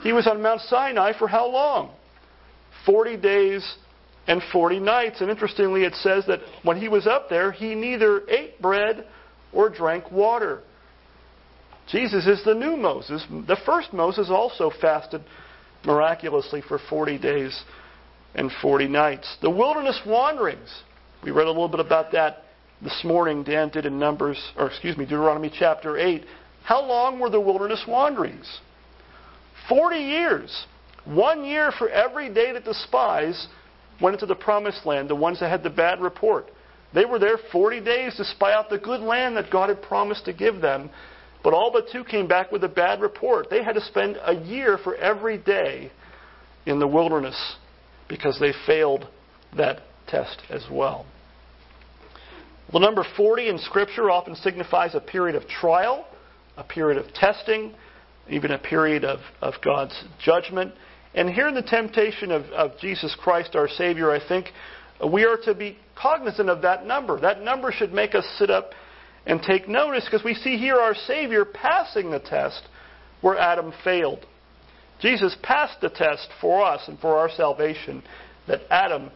he 0.02 0.14
was 0.14 0.28
on 0.28 0.42
Mount 0.42 0.62
Sinai 0.62 1.14
for 1.18 1.28
how 1.28 1.48
long? 1.48 1.92
40 2.86 3.18
days 3.18 3.76
and 4.28 4.42
40 4.52 4.80
nights. 4.80 5.22
And 5.22 5.30
interestingly, 5.30 5.84
it 5.84 5.96
says 5.96 6.26
that 6.28 6.40
when 6.64 6.78
he 6.78 6.88
was 6.88 7.08
up 7.08 7.30
there, 7.30 7.52
he 7.52 7.76
neither 7.76 8.28
ate 8.30 8.62
bread 8.62 9.06
or 9.52 9.70
drank 9.70 10.12
water. 10.12 10.62
Jesus 11.90 12.26
is 12.28 12.44
the 12.46 12.54
new 12.54 12.78
Moses. 12.78 13.26
The 13.30 13.58
first 13.66 13.94
Moses 13.94 14.30
also 14.30 14.72
fasted 14.82 15.22
miraculously 15.86 16.62
for 16.62 16.80
40 16.90 17.18
days 17.18 17.64
and 18.36 18.52
40 18.62 18.88
nights. 18.88 19.38
The 19.42 19.50
wilderness 19.50 20.00
wanderings. 20.06 20.84
We 21.24 21.32
read 21.32 21.48
a 21.48 21.52
little 21.52 21.70
bit 21.70 21.82
about 21.82 22.12
that 22.14 22.44
this 22.82 23.02
morning. 23.04 23.44
Dan 23.44 23.70
did 23.70 23.86
in 23.86 24.00
Numbers, 24.00 24.42
or 24.58 24.68
excuse 24.68 24.98
me, 24.98 25.06
Deuteronomy 25.06 25.52
chapter 25.58 25.98
8. 25.98 26.26
How 26.64 26.82
long 26.82 27.20
were 27.20 27.30
the 27.30 27.40
wilderness 27.40 27.84
wanderings? 27.88 28.60
40 29.68 29.98
years. 29.98 30.66
One 31.06 31.44
year 31.44 31.72
for 31.78 31.90
every 31.90 32.34
day 32.34 32.54
that 32.54 32.64
the 32.64 32.74
spies 32.74 33.48
went 34.02 34.16
into 34.16 34.26
the 34.26 34.36
promised 34.36 34.86
land, 34.86 35.10
the 35.10 35.16
ones 35.16 35.40
that 35.40 35.50
had 35.50 35.64
the 35.64 35.70
bad 35.70 36.02
report. 36.02 36.50
They 36.94 37.06
were 37.06 37.20
there 37.20 37.38
40 37.52 37.82
days 37.82 38.16
to 38.18 38.26
spy 38.26 38.54
out 38.54 38.70
the 38.70 38.78
good 38.78 39.02
land 39.02 39.38
that 39.38 39.52
God 39.52 39.70
had 39.70 39.82
promised 39.82 40.26
to 40.26 40.34
give 40.34 40.62
them. 40.62 40.90
But 41.44 41.54
all 41.54 41.72
but 41.72 41.88
two 41.92 42.04
came 42.04 42.28
back 42.28 42.52
with 42.52 42.64
a 42.64 42.70
bad 42.70 43.02
report. 43.02 43.50
They 43.50 43.64
had 43.64 43.74
to 43.74 43.82
spend 43.82 44.18
a 44.24 44.34
year 44.34 44.78
for 44.78 44.96
every 44.96 45.38
day 45.38 45.92
in 46.66 46.80
the 46.80 46.88
wilderness 46.88 47.56
because 48.08 48.40
they 48.40 48.54
failed 48.66 49.08
that 49.58 49.82
test 50.08 50.42
as 50.50 50.66
well. 50.72 51.06
The 52.72 52.80
number 52.80 53.06
40 53.18 53.50
in 53.50 53.58
Scripture 53.58 54.10
often 54.10 54.36
signifies 54.36 54.96
a 54.96 55.00
period 55.00 55.36
of 55.36 55.48
trial, 55.48 56.08
a 56.58 56.64
period 56.64 57.04
of 57.04 57.14
testing, 57.14 57.74
even 58.30 58.52
a 58.52 58.58
period 58.58 59.04
of, 59.04 59.20
of 59.42 59.56
God's 59.64 60.02
judgment. 60.24 60.74
And 61.16 61.30
here 61.30 61.48
in 61.48 61.56
the 61.56 61.62
temptation 61.62 62.32
of, 62.32 62.46
of 62.46 62.78
Jesus 62.80 63.16
Christ, 63.20 63.56
our 63.56 63.68
Savior, 63.68 64.12
I 64.12 64.26
think 64.26 64.48
uh, 65.02 65.08
we 65.08 65.26
are 65.26 65.38
to 65.46 65.54
be 65.54 65.78
cognizant 65.96 66.50
of 66.50 66.62
that 66.64 66.86
number. 66.86 67.20
That 67.20 67.42
number 67.42 67.72
should 67.72 67.94
make 67.94 68.16
us 68.16 68.26
sit 68.38 68.50
up 68.50 68.72
and 69.26 69.42
take 69.42 69.68
notice 69.68 70.06
because 70.06 70.26
we 70.26 70.34
see 70.34 70.58
here 70.58 70.76
our 70.76 70.96
Savior 70.96 71.46
passing 71.46 72.12
the 72.12 72.20
test 72.20 72.64
where 73.22 73.38
Adam 73.38 73.74
failed. 73.84 74.26
Jesus 75.02 75.36
passed 75.44 75.82
the 75.82 75.90
test 75.90 76.30
for 76.42 76.64
us 76.64 76.82
and 76.88 77.00
for 77.00 77.18
our 77.18 77.30
salvation 77.30 78.04
that 78.48 78.62
Adam 78.70 79.12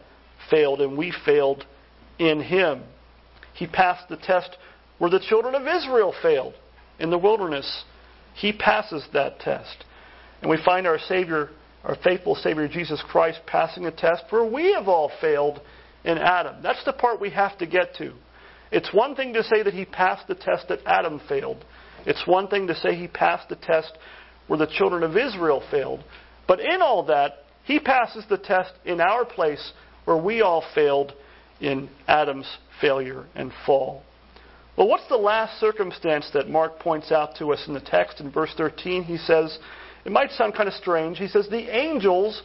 failed 0.50 0.80
and 0.80 0.96
we 0.96 1.12
failed 1.24 1.64
in 2.18 2.40
him. 2.40 2.82
He 3.54 3.66
passed 3.66 4.08
the 4.08 4.16
test 4.16 4.56
where 4.98 5.10
the 5.10 5.20
children 5.20 5.54
of 5.54 5.66
Israel 5.66 6.14
failed 6.22 6.54
in 6.98 7.10
the 7.10 7.18
wilderness. 7.18 7.84
He 8.34 8.52
passes 8.52 9.06
that 9.12 9.40
test. 9.40 9.84
And 10.40 10.50
we 10.50 10.58
find 10.64 10.86
our 10.86 10.98
Savior, 10.98 11.50
our 11.84 11.96
faithful 12.02 12.34
Savior 12.34 12.68
Jesus 12.68 13.02
Christ, 13.08 13.40
passing 13.46 13.84
the 13.84 13.90
test 13.90 14.24
where 14.30 14.44
we 14.44 14.72
have 14.74 14.88
all 14.88 15.10
failed 15.20 15.60
in 16.04 16.18
Adam. 16.18 16.62
That's 16.62 16.84
the 16.84 16.92
part 16.92 17.20
we 17.20 17.30
have 17.30 17.56
to 17.58 17.66
get 17.66 17.94
to. 17.96 18.12
It's 18.70 18.92
one 18.92 19.14
thing 19.14 19.32
to 19.34 19.42
say 19.44 19.62
that 19.62 19.74
he 19.74 19.84
passed 19.84 20.28
the 20.28 20.34
test 20.34 20.68
that 20.68 20.80
Adam 20.84 21.20
failed. 21.28 21.64
It's 22.06 22.26
one 22.26 22.48
thing 22.48 22.66
to 22.66 22.74
say 22.76 22.94
he 22.94 23.08
passed 23.08 23.48
the 23.48 23.56
test 23.56 23.96
where 24.46 24.58
the 24.58 24.66
children 24.66 25.02
of 25.02 25.16
Israel 25.16 25.62
failed. 25.70 26.04
But 26.46 26.60
in 26.60 26.82
all 26.82 27.04
that, 27.06 27.44
he 27.64 27.78
passes 27.78 28.24
the 28.28 28.38
test 28.38 28.72
in 28.84 29.00
our 29.00 29.24
place 29.24 29.72
where 30.04 30.16
we 30.16 30.40
all 30.40 30.64
failed 30.74 31.12
in 31.60 31.88
Adam's 32.06 32.50
failure 32.80 33.26
and 33.34 33.52
fall. 33.66 34.02
Well, 34.76 34.88
what's 34.88 35.08
the 35.08 35.16
last 35.16 35.58
circumstance 35.60 36.30
that 36.34 36.48
Mark 36.48 36.78
points 36.78 37.10
out 37.10 37.36
to 37.38 37.52
us 37.52 37.64
in 37.66 37.74
the 37.74 37.80
text 37.80 38.20
in 38.20 38.30
verse 38.30 38.52
13? 38.56 39.02
He 39.02 39.18
says, 39.18 39.58
it 40.08 40.12
might 40.12 40.30
sound 40.30 40.54
kind 40.54 40.70
of 40.70 40.74
strange. 40.74 41.18
He 41.18 41.28
says, 41.28 41.48
the 41.50 41.68
angels 41.68 42.42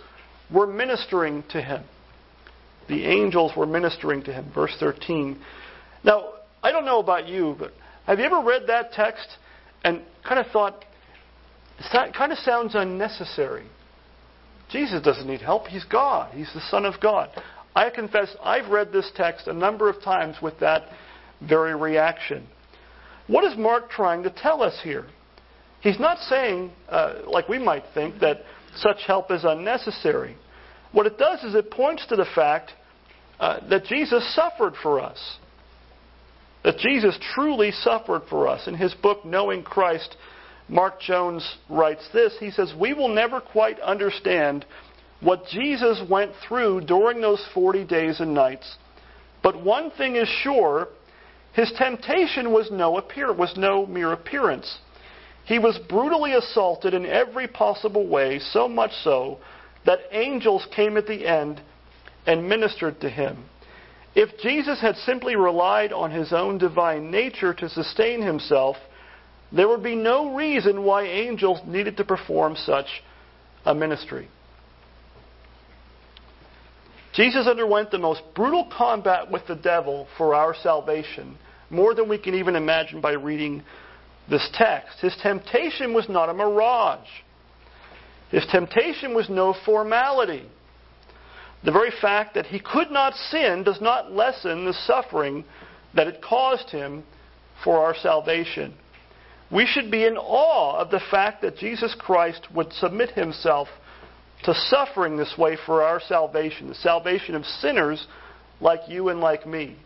were 0.53 0.67
ministering 0.67 1.45
to 1.51 1.61
him. 1.61 1.81
The 2.89 3.05
angels 3.05 3.53
were 3.55 3.65
ministering 3.65 4.21
to 4.23 4.33
him. 4.33 4.51
Verse 4.53 4.75
13. 4.81 5.39
Now, 6.03 6.33
I 6.61 6.73
don't 6.73 6.83
know 6.83 6.99
about 6.99 7.29
you, 7.29 7.55
but 7.57 7.71
have 8.05 8.19
you 8.19 8.25
ever 8.25 8.41
read 8.41 8.63
that 8.67 8.91
text 8.91 9.25
and 9.81 10.01
kind 10.27 10.45
of 10.45 10.51
thought, 10.51 10.83
that 11.93 12.13
kind 12.13 12.33
of 12.33 12.37
sounds 12.39 12.75
unnecessary? 12.75 13.65
Jesus 14.69 15.01
doesn't 15.01 15.25
need 15.25 15.41
help. 15.41 15.67
He's 15.67 15.85
God. 15.85 16.33
He's 16.33 16.51
the 16.53 16.67
Son 16.69 16.83
of 16.83 16.99
God. 16.99 17.29
I 17.73 17.89
confess 17.91 18.35
I've 18.43 18.69
read 18.71 18.91
this 18.91 19.09
text 19.15 19.47
a 19.47 19.53
number 19.53 19.87
of 19.87 20.03
times 20.03 20.35
with 20.41 20.59
that 20.59 20.89
very 21.39 21.73
reaction. 21.73 22.45
What 23.27 23.45
is 23.45 23.57
Mark 23.57 23.89
trying 23.89 24.23
to 24.23 24.29
tell 24.29 24.61
us 24.61 24.81
here? 24.83 25.05
He's 25.83 25.99
not 25.99 26.17
saying, 26.29 26.71
uh, 26.87 27.15
like 27.27 27.49
we 27.49 27.59
might 27.59 27.83
think, 27.93 28.19
that 28.21 28.39
such 28.77 28.97
help 29.05 29.29
is 29.31 29.43
unnecessary. 29.43 30.37
What 30.93 31.05
it 31.05 31.17
does 31.17 31.43
is 31.43 31.55
it 31.55 31.69
points 31.69 32.05
to 32.07 32.15
the 32.15 32.25
fact 32.33 32.71
uh, 33.37 33.59
that 33.69 33.83
Jesus 33.83 34.33
suffered 34.33 34.75
for 34.81 35.01
us. 35.01 35.37
That 36.63 36.77
Jesus 36.77 37.19
truly 37.35 37.71
suffered 37.71 38.21
for 38.29 38.47
us. 38.47 38.67
In 38.67 38.75
his 38.75 38.93
book, 38.93 39.25
Knowing 39.25 39.63
Christ, 39.63 40.15
Mark 40.69 41.01
Jones 41.01 41.57
writes 41.69 42.07
this. 42.13 42.33
He 42.39 42.51
says, 42.51 42.73
We 42.79 42.93
will 42.93 43.09
never 43.09 43.41
quite 43.41 43.79
understand 43.81 44.65
what 45.19 45.45
Jesus 45.47 46.01
went 46.09 46.31
through 46.47 46.81
during 46.81 47.19
those 47.19 47.45
40 47.53 47.83
days 47.85 48.21
and 48.21 48.33
nights. 48.33 48.77
But 49.41 49.61
one 49.61 49.91
thing 49.91 50.15
is 50.15 50.29
sure 50.43 50.87
his 51.53 51.73
temptation 51.77 52.53
was 52.53 52.69
no, 52.71 52.97
appear, 52.97 53.33
was 53.33 53.53
no 53.57 53.85
mere 53.85 54.13
appearance. 54.13 54.79
He 55.45 55.59
was 55.59 55.77
brutally 55.89 56.33
assaulted 56.33 56.93
in 56.93 57.05
every 57.05 57.47
possible 57.47 58.07
way, 58.07 58.39
so 58.39 58.67
much 58.67 58.91
so 59.03 59.39
that 59.85 59.99
angels 60.11 60.65
came 60.75 60.97
at 60.97 61.07
the 61.07 61.27
end 61.27 61.61
and 62.25 62.47
ministered 62.47 63.01
to 63.01 63.09
him. 63.09 63.45
If 64.15 64.39
Jesus 64.39 64.79
had 64.79 64.95
simply 64.97 65.35
relied 65.35 65.91
on 65.91 66.11
his 66.11 66.31
own 66.31 66.57
divine 66.57 67.11
nature 67.11 67.53
to 67.55 67.67
sustain 67.67 68.21
himself, 68.21 68.77
there 69.51 69.67
would 69.67 69.83
be 69.83 69.95
no 69.95 70.35
reason 70.35 70.83
why 70.83 71.03
angels 71.03 71.59
needed 71.65 71.97
to 71.97 72.05
perform 72.05 72.55
such 72.55 73.03
a 73.65 73.73
ministry. 73.73 74.29
Jesus 77.13 77.47
underwent 77.47 77.91
the 77.91 77.99
most 77.99 78.21
brutal 78.33 78.69
combat 78.75 79.29
with 79.29 79.45
the 79.47 79.55
devil 79.55 80.07
for 80.17 80.33
our 80.33 80.55
salvation, 80.55 81.37
more 81.69 81.93
than 81.93 82.09
we 82.09 82.17
can 82.17 82.33
even 82.33 82.55
imagine 82.55 83.01
by 83.01 83.11
reading 83.11 83.63
this 84.29 84.49
text. 84.53 84.99
His 84.99 85.15
temptation 85.21 85.93
was 85.93 86.07
not 86.09 86.29
a 86.29 86.33
mirage. 86.33 87.07
His 88.29 88.45
temptation 88.51 89.13
was 89.13 89.29
no 89.29 89.55
formality. 89.65 90.49
The 91.63 91.71
very 91.71 91.91
fact 92.01 92.33
that 92.33 92.47
he 92.47 92.59
could 92.59 92.91
not 92.91 93.13
sin 93.15 93.63
does 93.63 93.79
not 93.79 94.11
lessen 94.11 94.65
the 94.65 94.73
suffering 94.73 95.45
that 95.95 96.07
it 96.07 96.21
caused 96.21 96.69
him 96.69 97.03
for 97.63 97.79
our 97.79 97.95
salvation. 97.95 98.73
We 99.51 99.65
should 99.67 99.91
be 99.91 100.05
in 100.05 100.17
awe 100.17 100.79
of 100.79 100.89
the 100.89 101.01
fact 101.11 101.41
that 101.43 101.57
Jesus 101.57 101.95
Christ 101.97 102.47
would 102.53 102.73
submit 102.73 103.11
himself 103.11 103.67
to 104.43 104.53
suffering 104.53 105.15
this 105.15 105.35
way 105.37 105.57
for 105.65 105.83
our 105.83 106.01
salvation, 106.01 106.67
the 106.67 106.75
salvation 106.75 107.35
of 107.35 107.45
sinners 107.45 108.07
like 108.59 108.81
you 108.87 109.09
and 109.09 109.19
like 109.19 109.45
me. 109.45 109.77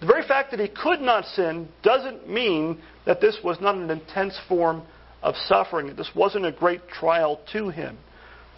The 0.00 0.06
very 0.06 0.22
fact 0.22 0.50
that 0.52 0.60
he 0.60 0.68
could 0.68 1.00
not 1.00 1.24
sin 1.24 1.68
doesn't 1.82 2.28
mean 2.28 2.80
that 3.04 3.20
this 3.20 3.38
was 3.42 3.60
not 3.60 3.74
an 3.74 3.90
intense 3.90 4.38
form 4.48 4.82
of 5.22 5.34
suffering, 5.46 5.94
this 5.96 6.10
wasn't 6.14 6.46
a 6.46 6.52
great 6.52 6.88
trial 6.88 7.40
to 7.52 7.70
him. 7.70 7.98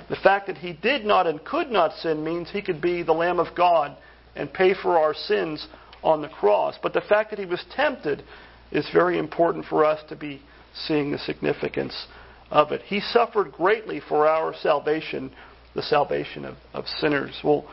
The 0.08 0.16
fact 0.16 0.46
that 0.48 0.58
he 0.58 0.72
did 0.72 1.04
not 1.04 1.26
and 1.26 1.42
could 1.44 1.70
not 1.70 1.94
sin 1.94 2.22
means 2.24 2.50
he 2.50 2.62
could 2.62 2.80
be 2.80 3.02
the 3.02 3.12
Lamb 3.12 3.38
of 3.38 3.54
God 3.54 3.96
and 4.36 4.52
pay 4.52 4.74
for 4.74 4.98
our 4.98 5.14
sins 5.14 5.66
on 6.02 6.22
the 6.22 6.28
cross. 6.28 6.76
But 6.82 6.92
the 6.92 7.00
fact 7.02 7.30
that 7.30 7.38
he 7.38 7.46
was 7.46 7.64
tempted 7.74 8.22
is 8.70 8.88
very 8.92 9.18
important 9.18 9.66
for 9.66 9.84
us 9.84 10.00
to 10.08 10.16
be 10.16 10.42
seeing 10.74 11.10
the 11.10 11.18
significance 11.18 12.06
of 12.50 12.72
it. 12.72 12.82
He 12.82 13.00
suffered 13.00 13.52
greatly 13.52 14.00
for 14.00 14.26
our 14.26 14.54
salvation, 14.54 15.32
the 15.74 15.82
salvation 15.82 16.44
of, 16.44 16.56
of 16.74 16.86
sinners. 16.86 17.38
Well, 17.42 17.66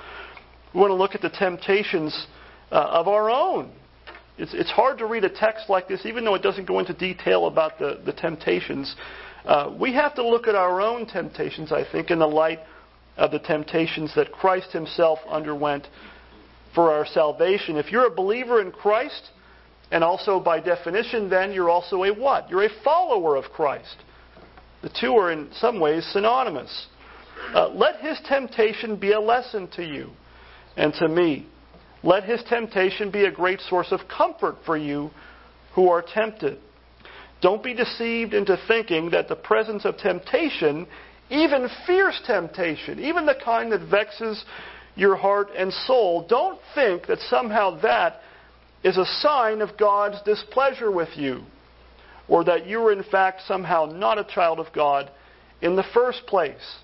we 0.73 0.79
want 0.79 0.91
to 0.91 0.95
look 0.95 1.15
at 1.15 1.21
the 1.21 1.29
temptations 1.29 2.27
uh, 2.71 2.75
of 2.75 3.07
our 3.07 3.29
own. 3.29 3.71
It's, 4.37 4.53
it's 4.53 4.69
hard 4.69 4.99
to 4.99 5.05
read 5.05 5.23
a 5.23 5.29
text 5.29 5.69
like 5.69 5.87
this, 5.87 6.05
even 6.05 6.23
though 6.23 6.35
it 6.35 6.43
doesn't 6.43 6.65
go 6.65 6.79
into 6.79 6.93
detail 6.93 7.47
about 7.47 7.79
the, 7.79 7.99
the 8.05 8.13
temptations. 8.13 8.95
Uh, 9.45 9.73
we 9.79 9.93
have 9.93 10.13
to 10.15 10.27
look 10.27 10.47
at 10.47 10.55
our 10.55 10.81
own 10.81 11.07
temptations, 11.07 11.71
I 11.71 11.83
think, 11.91 12.11
in 12.11 12.19
the 12.19 12.27
light 12.27 12.59
of 13.15 13.31
the 13.31 13.39
temptations 13.39 14.13
that 14.15 14.31
Christ 14.31 14.71
himself 14.71 15.19
underwent 15.27 15.87
for 16.75 16.91
our 16.91 17.05
salvation. 17.05 17.77
If 17.77 17.91
you're 17.91 18.05
a 18.05 18.13
believer 18.13 18.61
in 18.61 18.71
Christ, 18.71 19.31
and 19.91 20.03
also 20.03 20.39
by 20.39 20.59
definition, 20.59 21.29
then 21.29 21.51
you're 21.51 21.69
also 21.69 22.03
a 22.03 22.13
what? 22.13 22.49
You're 22.49 22.65
a 22.65 22.83
follower 22.83 23.35
of 23.35 23.45
Christ. 23.45 23.95
The 24.81 24.89
two 24.89 25.13
are 25.13 25.31
in 25.31 25.49
some 25.53 25.79
ways 25.79 26.05
synonymous. 26.11 26.87
Uh, 27.53 27.69
let 27.69 28.01
his 28.01 28.19
temptation 28.27 28.97
be 28.97 29.13
a 29.13 29.19
lesson 29.19 29.67
to 29.75 29.83
you 29.83 30.11
and 30.75 30.93
to 30.95 31.07
me. 31.07 31.47
Let 32.07 32.23
his 32.23 32.41
temptation 32.43 33.11
be 33.11 33.25
a 33.25 33.31
great 33.31 33.59
source 33.59 33.91
of 33.91 34.07
comfort 34.07 34.55
for 34.65 34.77
you 34.77 35.11
who 35.75 35.89
are 35.89 36.01
tempted. 36.01 36.57
Don't 37.41 37.61
be 37.61 37.73
deceived 37.73 38.33
into 38.33 38.57
thinking 38.65 39.09
that 39.09 39.27
the 39.27 39.35
presence 39.35 39.83
of 39.83 39.97
temptation, 39.97 40.87
even 41.29 41.67
fierce 41.85 42.21
temptation, 42.25 43.01
even 43.01 43.25
the 43.25 43.35
kind 43.35 43.73
that 43.73 43.89
vexes 43.91 44.45
your 44.95 45.17
heart 45.17 45.49
and 45.57 45.73
soul, 45.73 46.25
don't 46.29 46.61
think 46.73 47.07
that 47.07 47.19
somehow 47.19 47.77
that 47.81 48.21
is 48.85 48.95
a 48.95 49.05
sign 49.19 49.61
of 49.61 49.77
God's 49.77 50.21
displeasure 50.21 50.89
with 50.89 51.09
you, 51.17 51.41
or 52.29 52.45
that 52.45 52.67
you 52.67 52.79
are 52.87 52.93
in 52.93 53.03
fact 53.03 53.41
somehow 53.45 53.83
not 53.83 54.17
a 54.17 54.33
child 54.33 54.61
of 54.61 54.71
God 54.73 55.11
in 55.61 55.75
the 55.75 55.85
first 55.93 56.25
place. 56.25 56.77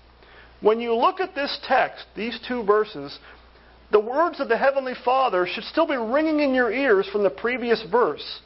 When 0.60 0.80
you 0.80 0.94
look 0.94 1.18
at 1.18 1.34
this 1.34 1.58
text, 1.66 2.04
these 2.14 2.38
two 2.46 2.62
verses, 2.62 3.18
the 3.94 4.00
words 4.00 4.40
of 4.40 4.48
the 4.48 4.56
Heavenly 4.58 4.94
Father 5.04 5.46
should 5.46 5.62
still 5.62 5.86
be 5.86 5.94
ringing 5.94 6.40
in 6.40 6.52
your 6.52 6.72
ears 6.72 7.08
from 7.12 7.22
the 7.22 7.30
previous 7.30 7.80
verse. 7.92 8.40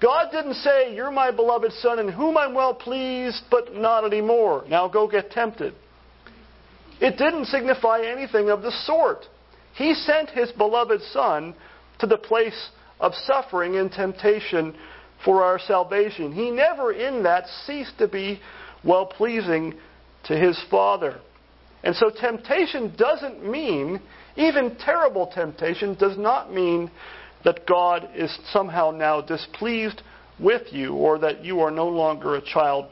God 0.00 0.28
didn't 0.30 0.54
say, 0.54 0.94
You're 0.94 1.10
my 1.10 1.32
beloved 1.32 1.72
Son 1.72 1.98
in 1.98 2.06
whom 2.08 2.36
I'm 2.36 2.54
well 2.54 2.72
pleased, 2.72 3.42
but 3.50 3.74
not 3.74 4.04
anymore. 4.04 4.64
Now 4.68 4.86
go 4.86 5.08
get 5.08 5.32
tempted. 5.32 5.74
It 7.00 7.18
didn't 7.18 7.46
signify 7.46 8.02
anything 8.02 8.48
of 8.48 8.62
the 8.62 8.70
sort. 8.70 9.24
He 9.74 9.92
sent 9.92 10.30
His 10.30 10.52
beloved 10.52 11.00
Son 11.10 11.56
to 11.98 12.06
the 12.06 12.16
place 12.16 12.70
of 13.00 13.12
suffering 13.26 13.74
and 13.74 13.90
temptation 13.90 14.76
for 15.24 15.42
our 15.42 15.58
salvation. 15.58 16.30
He 16.32 16.52
never 16.52 16.92
in 16.92 17.24
that 17.24 17.48
ceased 17.66 17.98
to 17.98 18.06
be 18.06 18.38
well 18.84 19.06
pleasing 19.06 19.74
to 20.26 20.36
His 20.36 20.62
Father. 20.70 21.18
And 21.82 21.96
so 21.96 22.08
temptation 22.08 22.94
doesn't 22.96 23.44
mean, 23.44 24.00
even 24.36 24.76
terrible 24.76 25.26
temptation 25.26 25.94
does 25.94 26.18
not 26.18 26.52
mean 26.52 26.90
that 27.44 27.66
God 27.66 28.08
is 28.14 28.36
somehow 28.50 28.90
now 28.90 29.20
displeased 29.20 30.02
with 30.40 30.72
you 30.72 30.94
or 30.94 31.18
that 31.18 31.44
you 31.44 31.60
are 31.60 31.70
no 31.70 31.88
longer 31.88 32.34
a 32.34 32.42
child 32.42 32.86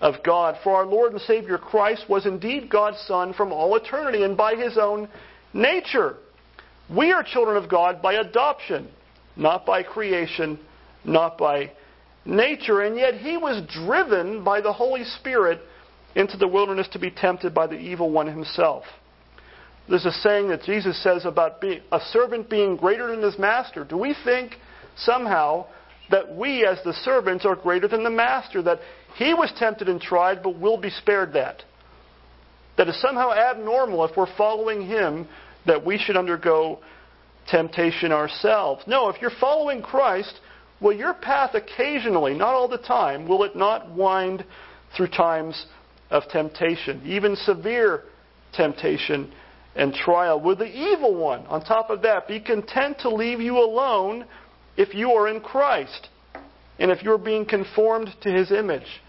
of 0.00 0.14
God. 0.24 0.56
For 0.62 0.76
our 0.76 0.86
Lord 0.86 1.12
and 1.12 1.20
Savior 1.22 1.58
Christ 1.58 2.04
was 2.08 2.26
indeed 2.26 2.70
God's 2.70 3.00
Son 3.06 3.34
from 3.34 3.52
all 3.52 3.74
eternity 3.76 4.22
and 4.22 4.36
by 4.36 4.54
his 4.54 4.78
own 4.78 5.08
nature. 5.52 6.16
We 6.94 7.12
are 7.12 7.22
children 7.22 7.56
of 7.62 7.70
God 7.70 8.00
by 8.02 8.14
adoption, 8.14 8.88
not 9.36 9.66
by 9.66 9.82
creation, 9.82 10.58
not 11.04 11.38
by 11.38 11.72
nature. 12.24 12.82
And 12.82 12.96
yet 12.96 13.14
he 13.14 13.36
was 13.36 13.62
driven 13.84 14.44
by 14.44 14.60
the 14.60 14.72
Holy 14.72 15.04
Spirit 15.04 15.60
into 16.14 16.36
the 16.36 16.48
wilderness 16.48 16.88
to 16.92 16.98
be 16.98 17.10
tempted 17.10 17.54
by 17.54 17.66
the 17.66 17.78
evil 17.78 18.10
one 18.10 18.26
himself. 18.26 18.84
There's 19.90 20.06
a 20.06 20.12
saying 20.12 20.48
that 20.48 20.62
Jesus 20.62 21.02
says 21.02 21.26
about 21.26 21.60
being, 21.60 21.80
a 21.90 21.98
servant 22.12 22.48
being 22.48 22.76
greater 22.76 23.08
than 23.08 23.22
his 23.22 23.36
master. 23.36 23.84
Do 23.84 23.96
we 23.96 24.14
think 24.24 24.52
somehow 24.96 25.66
that 26.12 26.36
we, 26.36 26.64
as 26.64 26.78
the 26.84 26.92
servants, 26.92 27.44
are 27.44 27.56
greater 27.56 27.88
than 27.88 28.04
the 28.04 28.10
master? 28.10 28.62
That 28.62 28.78
he 29.16 29.34
was 29.34 29.52
tempted 29.58 29.88
and 29.88 30.00
tried, 30.00 30.44
but 30.44 30.60
will 30.60 30.76
be 30.76 30.90
spared 30.90 31.32
that? 31.32 31.64
That 32.76 32.88
is 32.88 33.00
somehow 33.02 33.32
abnormal 33.32 34.04
if 34.04 34.16
we're 34.16 34.32
following 34.36 34.86
him, 34.86 35.26
that 35.66 35.84
we 35.84 35.98
should 35.98 36.16
undergo 36.16 36.78
temptation 37.48 38.12
ourselves. 38.12 38.84
No, 38.86 39.08
if 39.08 39.20
you're 39.20 39.32
following 39.40 39.82
Christ, 39.82 40.38
will 40.80 40.92
your 40.92 41.14
path 41.14 41.54
occasionally, 41.54 42.34
not 42.34 42.54
all 42.54 42.68
the 42.68 42.78
time, 42.78 43.26
will 43.26 43.42
it 43.42 43.56
not 43.56 43.90
wind 43.92 44.44
through 44.96 45.08
times 45.08 45.66
of 46.10 46.22
temptation, 46.30 47.02
even 47.04 47.34
severe 47.34 48.04
temptation 48.52 49.32
and 49.74 49.94
trial 49.94 50.40
with 50.40 50.58
the 50.58 50.66
evil 50.66 51.14
one. 51.14 51.46
On 51.46 51.62
top 51.62 51.90
of 51.90 52.02
that, 52.02 52.26
be 52.26 52.40
content 52.40 52.98
to 53.00 53.08
leave 53.08 53.40
you 53.40 53.58
alone 53.58 54.24
if 54.76 54.94
you 54.94 55.12
are 55.12 55.28
in 55.28 55.40
Christ 55.40 56.08
and 56.78 56.90
if 56.90 57.02
you're 57.02 57.18
being 57.18 57.46
conformed 57.46 58.10
to 58.22 58.30
his 58.30 58.50
image 58.50 59.00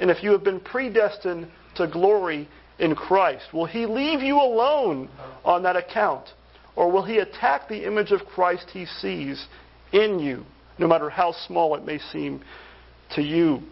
and 0.00 0.10
if 0.10 0.22
you 0.22 0.32
have 0.32 0.44
been 0.44 0.60
predestined 0.60 1.48
to 1.76 1.86
glory 1.86 2.48
in 2.78 2.94
Christ. 2.94 3.44
Will 3.52 3.66
he 3.66 3.86
leave 3.86 4.20
you 4.20 4.36
alone 4.36 5.08
on 5.44 5.62
that 5.62 5.76
account? 5.76 6.28
Or 6.74 6.90
will 6.90 7.04
he 7.04 7.18
attack 7.18 7.68
the 7.68 7.86
image 7.86 8.10
of 8.10 8.24
Christ 8.26 8.70
he 8.72 8.86
sees 8.86 9.46
in 9.92 10.18
you, 10.18 10.44
no 10.78 10.88
matter 10.88 11.10
how 11.10 11.32
small 11.46 11.74
it 11.76 11.84
may 11.84 11.98
seem 11.98 12.42
to 13.14 13.22
you? 13.22 13.62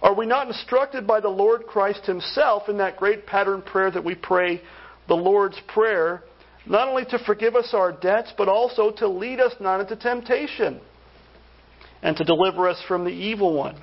Are 0.00 0.14
we 0.14 0.26
not 0.26 0.48
instructed 0.48 1.06
by 1.06 1.20
the 1.20 1.28
Lord 1.28 1.66
Christ 1.66 2.04
Himself 2.06 2.68
in 2.68 2.78
that 2.78 2.98
great 2.98 3.26
pattern 3.26 3.62
prayer 3.62 3.90
that 3.90 4.04
we 4.04 4.14
pray, 4.14 4.60
the 5.08 5.14
Lord's 5.14 5.60
Prayer, 5.68 6.22
not 6.66 6.88
only 6.88 7.04
to 7.06 7.18
forgive 7.18 7.56
us 7.56 7.70
our 7.74 7.92
debts, 7.92 8.32
but 8.36 8.48
also 8.48 8.90
to 8.90 9.08
lead 9.08 9.40
us 9.40 9.52
not 9.60 9.80
into 9.80 9.96
temptation 9.96 10.80
and 12.02 12.16
to 12.16 12.24
deliver 12.24 12.68
us 12.68 12.82
from 12.88 13.04
the 13.04 13.10
evil 13.10 13.54
one? 13.54 13.82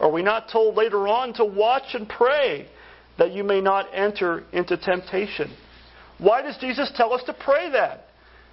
Are 0.00 0.10
we 0.10 0.22
not 0.22 0.50
told 0.50 0.76
later 0.76 1.08
on 1.08 1.34
to 1.34 1.44
watch 1.44 1.94
and 1.94 2.08
pray 2.08 2.68
that 3.18 3.32
you 3.32 3.44
may 3.44 3.60
not 3.60 3.86
enter 3.92 4.44
into 4.52 4.76
temptation? 4.76 5.54
Why 6.18 6.42
does 6.42 6.56
Jesus 6.58 6.90
tell 6.94 7.12
us 7.12 7.22
to 7.26 7.32
pray 7.32 7.70
that? 7.70 8.06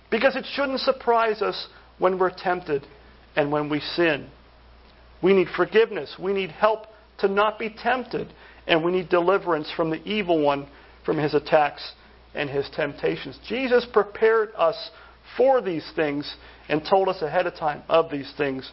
Because 0.09 0.35
it 0.35 0.45
shouldn't 0.53 0.79
surprise 0.81 1.41
us 1.41 1.67
when 1.99 2.17
we're 2.17 2.31
tempted 2.35 2.85
and 3.35 3.51
when 3.51 3.69
we 3.69 3.79
sin. 3.79 4.29
We 5.21 5.33
need 5.33 5.47
forgiveness. 5.55 6.15
We 6.19 6.33
need 6.33 6.51
help 6.51 6.87
to 7.19 7.27
not 7.27 7.59
be 7.59 7.69
tempted. 7.69 8.31
And 8.67 8.83
we 8.83 8.91
need 8.91 9.09
deliverance 9.09 9.71
from 9.75 9.89
the 9.89 10.03
evil 10.03 10.41
one, 10.41 10.67
from 11.05 11.17
his 11.17 11.33
attacks 11.33 11.93
and 12.35 12.49
his 12.49 12.69
temptations. 12.75 13.39
Jesus 13.47 13.85
prepared 13.91 14.49
us 14.57 14.91
for 15.37 15.61
these 15.61 15.89
things 15.95 16.35
and 16.69 16.81
told 16.87 17.09
us 17.09 17.21
ahead 17.21 17.47
of 17.47 17.55
time 17.55 17.83
of 17.89 18.11
these 18.11 18.31
things 18.37 18.69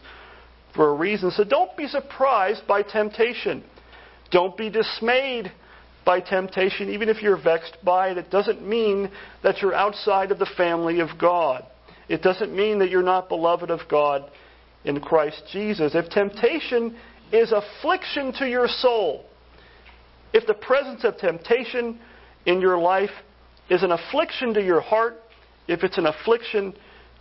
for 0.75 0.89
a 0.89 0.93
reason. 0.93 1.31
So 1.31 1.43
don't 1.43 1.75
be 1.77 1.87
surprised 1.87 2.67
by 2.67 2.81
temptation. 2.81 3.63
Don't 4.31 4.57
be 4.57 4.69
dismayed 4.69 5.51
by 6.05 6.19
temptation, 6.19 6.89
even 6.89 7.09
if 7.09 7.21
you're 7.21 7.41
vexed 7.41 7.77
by 7.83 8.09
it. 8.09 8.17
It 8.17 8.29
doesn't 8.29 8.67
mean 8.67 9.09
that 9.43 9.61
you're 9.61 9.73
outside 9.73 10.31
of 10.31 10.39
the 10.39 10.49
family 10.57 10.99
of 10.99 11.09
God. 11.19 11.65
It 12.09 12.21
doesn't 12.21 12.53
mean 12.53 12.79
that 12.79 12.89
you're 12.89 13.03
not 13.03 13.29
beloved 13.29 13.69
of 13.69 13.81
God 13.89 14.29
in 14.83 14.99
Christ 14.99 15.43
Jesus. 15.51 15.93
If 15.95 16.09
temptation 16.09 16.97
is 17.31 17.53
affliction 17.53 18.33
to 18.33 18.47
your 18.47 18.67
soul, 18.67 19.25
if 20.33 20.45
the 20.45 20.53
presence 20.53 21.03
of 21.03 21.17
temptation 21.17 21.99
in 22.45 22.59
your 22.59 22.77
life 22.77 23.11
is 23.69 23.83
an 23.83 23.91
affliction 23.91 24.53
to 24.53 24.61
your 24.61 24.81
heart, 24.81 25.15
if 25.67 25.83
it's 25.83 25.97
an 25.97 26.05
affliction 26.05 26.73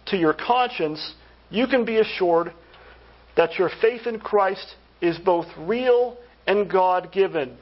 to 0.07 0.17
your 0.17 0.35
conscience, 0.35 1.15
you 1.51 1.67
can 1.67 1.85
be 1.85 1.99
assured 1.99 2.53
that 3.37 3.59
your 3.59 3.71
faith 3.81 4.07
in 4.07 4.19
Christ 4.19 4.75
is 5.01 5.19
both 5.19 5.47
real 5.59 6.17
and 6.47 6.71
God 6.71 7.13
given. 7.13 7.57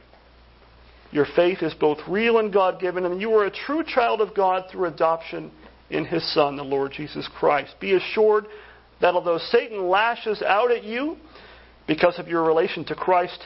Your 1.12 1.26
faith 1.36 1.62
is 1.62 1.74
both 1.74 1.98
real 2.08 2.38
and 2.38 2.52
God 2.52 2.80
given, 2.80 3.04
and 3.04 3.20
you 3.20 3.32
are 3.34 3.46
a 3.46 3.50
true 3.50 3.82
child 3.84 4.20
of 4.20 4.34
God 4.34 4.64
through 4.70 4.86
adoption 4.86 5.50
in 5.90 6.04
His 6.04 6.32
Son, 6.32 6.56
the 6.56 6.62
Lord 6.62 6.92
Jesus 6.92 7.28
Christ. 7.38 7.74
Be 7.80 7.94
assured 7.94 8.46
that 9.00 9.14
although 9.14 9.38
Satan 9.38 9.88
lashes 9.88 10.42
out 10.42 10.70
at 10.70 10.84
you 10.84 11.16
because 11.88 12.18
of 12.18 12.28
your 12.28 12.44
relation 12.44 12.84
to 12.86 12.94
Christ, 12.94 13.42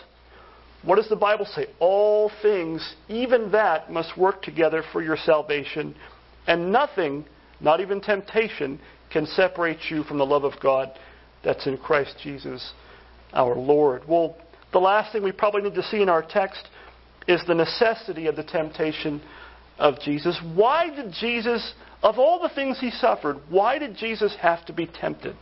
what 0.85 0.97
does 0.97 1.09
the 1.09 1.16
Bible 1.16 1.47
say? 1.47 1.66
All 1.81 2.31
things, 2.42 2.94
even 3.09 3.51
that, 3.53 3.90
must 3.90 4.16
work 4.18 4.42
together 4.42 4.83
for 4.92 5.03
your 5.03 5.16
salvation, 5.16 5.94
and 6.47 6.70
nothing, 6.70 7.25
not 7.61 7.81
even 7.81 8.01
temptation, 8.01 8.79
can 9.11 9.27
separate 9.27 9.90
you 9.90 10.03
from 10.05 10.18
the 10.18 10.27
love 10.27 10.44
of 10.44 10.55
God 10.62 10.90
that's 11.42 11.66
in 11.66 11.79
Christ 11.79 12.16
Jesus 12.23 12.73
our 13.33 13.57
Lord. 13.57 14.03
Well, 14.09 14.37
the 14.73 14.79
last 14.79 15.12
thing 15.12 15.23
we 15.23 15.33
probably 15.33 15.62
need 15.62 15.75
to 15.75 15.83
see 15.83 16.03
in 16.03 16.09
our 16.09 16.23
text 16.23 16.68
is 17.27 17.42
the 17.47 17.55
necessity 17.55 18.27
of 18.27 18.37
the 18.37 18.44
temptation 18.44 19.23
of 19.79 20.01
Jesus. 20.01 20.38
Why 20.55 20.94
did 20.94 21.12
Jesus, 21.12 21.75
of 22.03 22.18
all 22.18 22.40
the 22.40 22.55
things 22.55 22.79
he 22.81 22.90
suffered, 22.90 23.38
why 23.49 23.79
did 23.79 23.97
Jesus 23.97 24.37
have 24.40 24.64
to 24.66 24.73
be 24.73 24.87
tempted? 24.87 25.37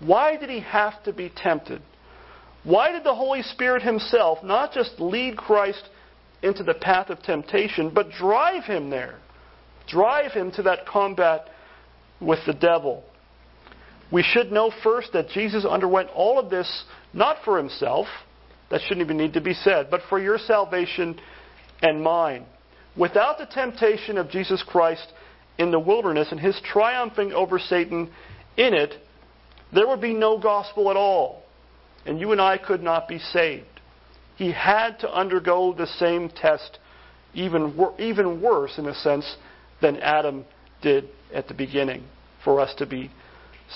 Why 0.00 0.36
did 0.36 0.50
he 0.50 0.60
have 0.60 1.02
to 1.04 1.12
be 1.12 1.32
tempted? 1.34 1.82
Why 2.64 2.92
did 2.92 3.04
the 3.04 3.14
Holy 3.14 3.42
Spirit 3.42 3.82
himself 3.82 4.42
not 4.42 4.72
just 4.72 4.98
lead 4.98 5.36
Christ 5.36 5.82
into 6.42 6.62
the 6.62 6.74
path 6.74 7.10
of 7.10 7.22
temptation, 7.22 7.90
but 7.94 8.10
drive 8.10 8.64
him 8.64 8.90
there? 8.90 9.18
Drive 9.86 10.32
him 10.32 10.50
to 10.52 10.62
that 10.62 10.86
combat 10.86 11.48
with 12.20 12.40
the 12.46 12.54
devil. 12.54 13.04
We 14.10 14.22
should 14.22 14.50
know 14.50 14.72
first 14.82 15.12
that 15.12 15.28
Jesus 15.28 15.66
underwent 15.66 16.08
all 16.14 16.38
of 16.38 16.50
this 16.50 16.84
not 17.12 17.38
for 17.44 17.58
himself, 17.58 18.06
that 18.70 18.80
shouldn't 18.80 19.04
even 19.04 19.18
need 19.18 19.34
to 19.34 19.40
be 19.40 19.54
said, 19.54 19.88
but 19.90 20.00
for 20.08 20.18
your 20.18 20.38
salvation 20.38 21.20
and 21.82 22.02
mine. 22.02 22.46
Without 22.96 23.38
the 23.38 23.46
temptation 23.46 24.16
of 24.16 24.30
Jesus 24.30 24.62
Christ 24.66 25.12
in 25.58 25.70
the 25.70 25.78
wilderness 25.78 26.28
and 26.30 26.40
his 26.40 26.58
triumphing 26.64 27.32
over 27.32 27.58
Satan 27.58 28.10
in 28.56 28.72
it, 28.72 28.94
there 29.72 29.86
would 29.86 30.00
be 30.00 30.14
no 30.14 30.38
gospel 30.38 30.90
at 30.90 30.96
all. 30.96 31.43
And 32.06 32.20
you 32.20 32.32
and 32.32 32.40
I 32.40 32.58
could 32.58 32.82
not 32.82 33.08
be 33.08 33.18
saved. 33.18 33.66
He 34.36 34.52
had 34.52 34.98
to 35.00 35.12
undergo 35.12 35.72
the 35.72 35.86
same 35.86 36.28
test, 36.28 36.78
even, 37.34 37.74
even 37.98 38.40
worse 38.40 38.78
in 38.78 38.86
a 38.86 38.94
sense, 38.94 39.36
than 39.80 39.96
Adam 39.98 40.44
did 40.82 41.08
at 41.32 41.48
the 41.48 41.54
beginning 41.54 42.04
for 42.42 42.60
us 42.60 42.74
to 42.76 42.86
be 42.86 43.10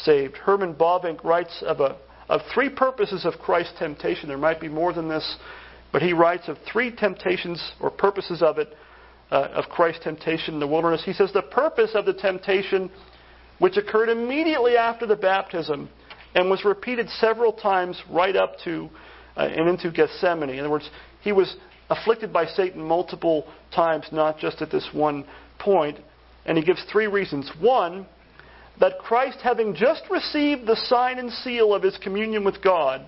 saved. 0.04 0.36
Herman 0.36 0.74
Bavinck 0.74 1.24
writes 1.24 1.62
of, 1.66 1.80
a, 1.80 1.96
of 2.28 2.40
three 2.52 2.68
purposes 2.68 3.24
of 3.24 3.34
Christ's 3.34 3.78
temptation. 3.78 4.28
There 4.28 4.38
might 4.38 4.60
be 4.60 4.68
more 4.68 4.92
than 4.92 5.08
this, 5.08 5.36
but 5.92 6.02
he 6.02 6.12
writes 6.12 6.48
of 6.48 6.58
three 6.70 6.94
temptations 6.94 7.72
or 7.80 7.90
purposes 7.90 8.42
of 8.42 8.58
it, 8.58 8.74
uh, 9.30 9.48
of 9.54 9.66
Christ's 9.66 10.04
temptation 10.04 10.54
in 10.54 10.60
the 10.60 10.66
wilderness. 10.66 11.02
He 11.04 11.12
says 11.12 11.32
the 11.32 11.42
purpose 11.42 11.92
of 11.94 12.04
the 12.04 12.14
temptation, 12.14 12.90
which 13.58 13.76
occurred 13.76 14.08
immediately 14.08 14.76
after 14.76 15.06
the 15.06 15.16
baptism 15.16 15.88
and 16.34 16.50
was 16.50 16.64
repeated 16.64 17.08
several 17.20 17.52
times 17.52 18.00
right 18.10 18.36
up 18.36 18.54
to 18.64 18.88
uh, 19.36 19.42
and 19.42 19.68
into 19.68 19.90
Gethsemane. 19.90 20.50
In 20.50 20.60
other 20.60 20.70
words, 20.70 20.88
he 21.20 21.32
was 21.32 21.56
afflicted 21.90 22.32
by 22.32 22.46
Satan 22.46 22.82
multiple 22.82 23.46
times, 23.74 24.06
not 24.12 24.38
just 24.38 24.60
at 24.62 24.70
this 24.70 24.88
one 24.92 25.24
point. 25.58 25.98
And 26.44 26.56
he 26.58 26.64
gives 26.64 26.84
three 26.90 27.06
reasons. 27.06 27.50
One, 27.60 28.06
that 28.80 28.98
Christ, 28.98 29.38
having 29.42 29.74
just 29.74 30.02
received 30.10 30.66
the 30.66 30.76
sign 30.76 31.18
and 31.18 31.32
seal 31.32 31.74
of 31.74 31.82
his 31.82 31.96
communion 31.98 32.44
with 32.44 32.62
God 32.62 33.06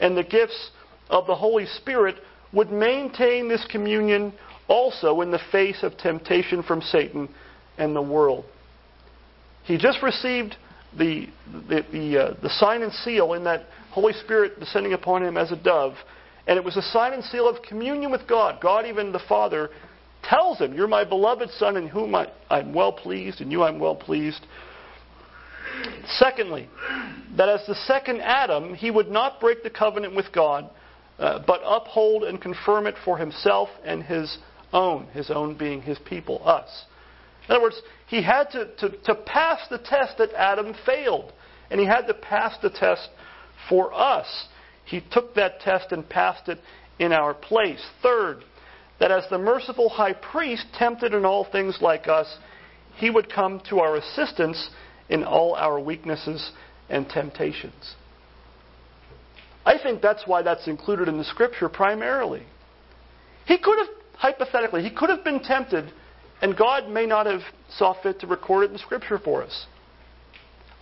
and 0.00 0.16
the 0.16 0.24
gifts 0.24 0.70
of 1.08 1.26
the 1.26 1.34
Holy 1.34 1.66
Spirit, 1.66 2.16
would 2.52 2.70
maintain 2.70 3.48
this 3.48 3.64
communion 3.70 4.32
also 4.68 5.20
in 5.20 5.30
the 5.30 5.40
face 5.52 5.82
of 5.82 5.96
temptation 5.98 6.62
from 6.62 6.80
Satan 6.80 7.28
and 7.78 7.94
the 7.94 8.02
world. 8.02 8.44
He 9.64 9.76
just 9.76 10.02
received 10.02 10.56
the, 10.98 11.26
the, 11.68 11.84
the, 11.92 12.18
uh, 12.18 12.34
the 12.42 12.50
sign 12.50 12.82
and 12.82 12.92
seal 12.92 13.34
in 13.34 13.44
that 13.44 13.66
Holy 13.90 14.12
Spirit 14.12 14.58
descending 14.58 14.92
upon 14.92 15.22
him 15.22 15.36
as 15.36 15.52
a 15.52 15.56
dove. 15.56 15.94
And 16.46 16.58
it 16.58 16.64
was 16.64 16.76
a 16.76 16.82
sign 16.82 17.12
and 17.12 17.24
seal 17.24 17.48
of 17.48 17.62
communion 17.62 18.10
with 18.10 18.26
God. 18.28 18.60
God, 18.60 18.86
even 18.86 19.12
the 19.12 19.22
Father, 19.28 19.70
tells 20.22 20.58
him, 20.58 20.74
You're 20.74 20.88
my 20.88 21.04
beloved 21.04 21.50
Son 21.50 21.76
in 21.76 21.88
whom 21.88 22.14
I, 22.14 22.30
I'm 22.50 22.74
well 22.74 22.92
pleased, 22.92 23.40
and 23.40 23.50
you 23.50 23.62
I'm 23.62 23.78
well 23.78 23.96
pleased. 23.96 24.44
Secondly, 26.06 26.68
that 27.36 27.48
as 27.48 27.66
the 27.66 27.74
second 27.86 28.20
Adam, 28.20 28.74
he 28.74 28.90
would 28.90 29.08
not 29.08 29.40
break 29.40 29.62
the 29.62 29.70
covenant 29.70 30.14
with 30.14 30.26
God, 30.32 30.70
uh, 31.18 31.40
but 31.46 31.60
uphold 31.64 32.24
and 32.24 32.40
confirm 32.40 32.86
it 32.86 32.94
for 33.04 33.16
himself 33.16 33.68
and 33.84 34.02
his 34.02 34.38
own, 34.72 35.06
his 35.08 35.30
own 35.30 35.56
being 35.56 35.80
his 35.80 35.98
people, 36.00 36.46
us. 36.46 36.84
In 37.48 37.54
other 37.54 37.62
words, 37.62 37.80
he 38.14 38.22
had 38.22 38.48
to, 38.52 38.68
to, 38.76 38.90
to 39.06 39.14
pass 39.16 39.66
the 39.68 39.78
test 39.78 40.18
that 40.18 40.32
Adam 40.34 40.72
failed, 40.86 41.32
and 41.68 41.80
he 41.80 41.86
had 41.86 42.06
to 42.06 42.14
pass 42.14 42.56
the 42.62 42.70
test 42.70 43.08
for 43.68 43.92
us. 43.92 44.46
He 44.84 45.02
took 45.10 45.34
that 45.34 45.58
test 45.58 45.90
and 45.90 46.08
passed 46.08 46.48
it 46.48 46.60
in 47.00 47.12
our 47.12 47.34
place. 47.34 47.84
Third, 48.04 48.44
that 49.00 49.10
as 49.10 49.24
the 49.30 49.38
merciful 49.38 49.88
high 49.88 50.12
priest, 50.12 50.64
tempted 50.78 51.12
in 51.12 51.24
all 51.24 51.44
things 51.50 51.78
like 51.80 52.06
us, 52.06 52.38
he 52.98 53.10
would 53.10 53.32
come 53.32 53.60
to 53.68 53.80
our 53.80 53.96
assistance 53.96 54.70
in 55.08 55.24
all 55.24 55.56
our 55.56 55.80
weaknesses 55.80 56.52
and 56.88 57.08
temptations. 57.08 57.96
I 59.66 59.76
think 59.82 60.02
that's 60.02 60.22
why 60.24 60.42
that's 60.42 60.68
included 60.68 61.08
in 61.08 61.18
the 61.18 61.24
scripture 61.24 61.68
primarily. 61.68 62.44
He 63.44 63.58
could 63.58 63.78
have, 63.78 63.88
hypothetically, 64.14 64.84
he 64.84 64.90
could 64.90 65.10
have 65.10 65.24
been 65.24 65.42
tempted, 65.42 65.92
and 66.42 66.56
God 66.56 66.88
may 66.88 67.06
not 67.06 67.26
have 67.26 67.40
saw 67.76 68.00
fit 68.02 68.20
to 68.20 68.26
record 68.26 68.64
it 68.64 68.72
in 68.72 68.78
scripture 68.78 69.18
for 69.18 69.42
us. 69.42 69.66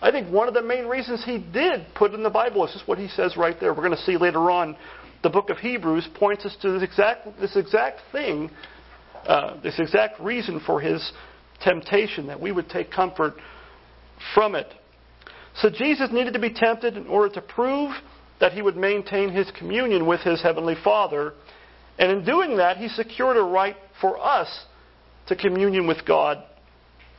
I 0.01 0.11
think 0.11 0.29
one 0.29 0.49
of 0.49 0.53
the 0.53 0.61
main 0.61 0.85
reasons 0.87 1.23
he 1.23 1.37
did 1.37 1.85
put 1.95 2.11
it 2.11 2.15
in 2.15 2.23
the 2.23 2.29
Bible 2.29 2.65
is 2.65 2.73
just 2.73 2.87
what 2.87 2.97
he 2.97 3.07
says 3.07 3.37
right 3.37 3.57
there. 3.59 3.73
We're 3.73 3.83
going 3.83 3.95
to 3.95 4.03
see 4.03 4.17
later 4.17 4.51
on. 4.51 4.75
The 5.23 5.29
book 5.29 5.49
of 5.49 5.57
Hebrews 5.57 6.09
points 6.15 6.45
us 6.45 6.57
to 6.61 6.73
this 6.73 6.83
exact, 6.83 7.39
this 7.39 7.55
exact 7.55 8.01
thing, 8.11 8.51
uh, 9.25 9.61
this 9.61 9.79
exact 9.79 10.19
reason 10.19 10.59
for 10.65 10.81
his 10.81 11.13
temptation, 11.61 12.27
that 12.27 12.41
we 12.41 12.51
would 12.51 12.67
take 12.67 12.91
comfort 12.91 13.35
from 14.33 14.55
it. 14.55 14.67
So 15.55 15.69
Jesus 15.69 16.09
needed 16.11 16.33
to 16.33 16.39
be 16.39 16.53
tempted 16.53 16.97
in 16.97 17.07
order 17.07 17.33
to 17.35 17.41
prove 17.41 17.93
that 18.41 18.51
he 18.51 18.61
would 18.61 18.75
maintain 18.75 19.29
his 19.29 19.49
communion 19.57 20.05
with 20.05 20.19
his 20.19 20.41
heavenly 20.41 20.75
Father. 20.83 21.33
And 21.97 22.11
in 22.11 22.25
doing 22.25 22.57
that, 22.57 22.75
he 22.75 22.89
secured 22.89 23.37
a 23.37 23.41
right 23.41 23.77
for 24.01 24.19
us 24.19 24.65
to 25.27 25.35
communion 25.35 25.87
with 25.87 26.05
God 26.05 26.43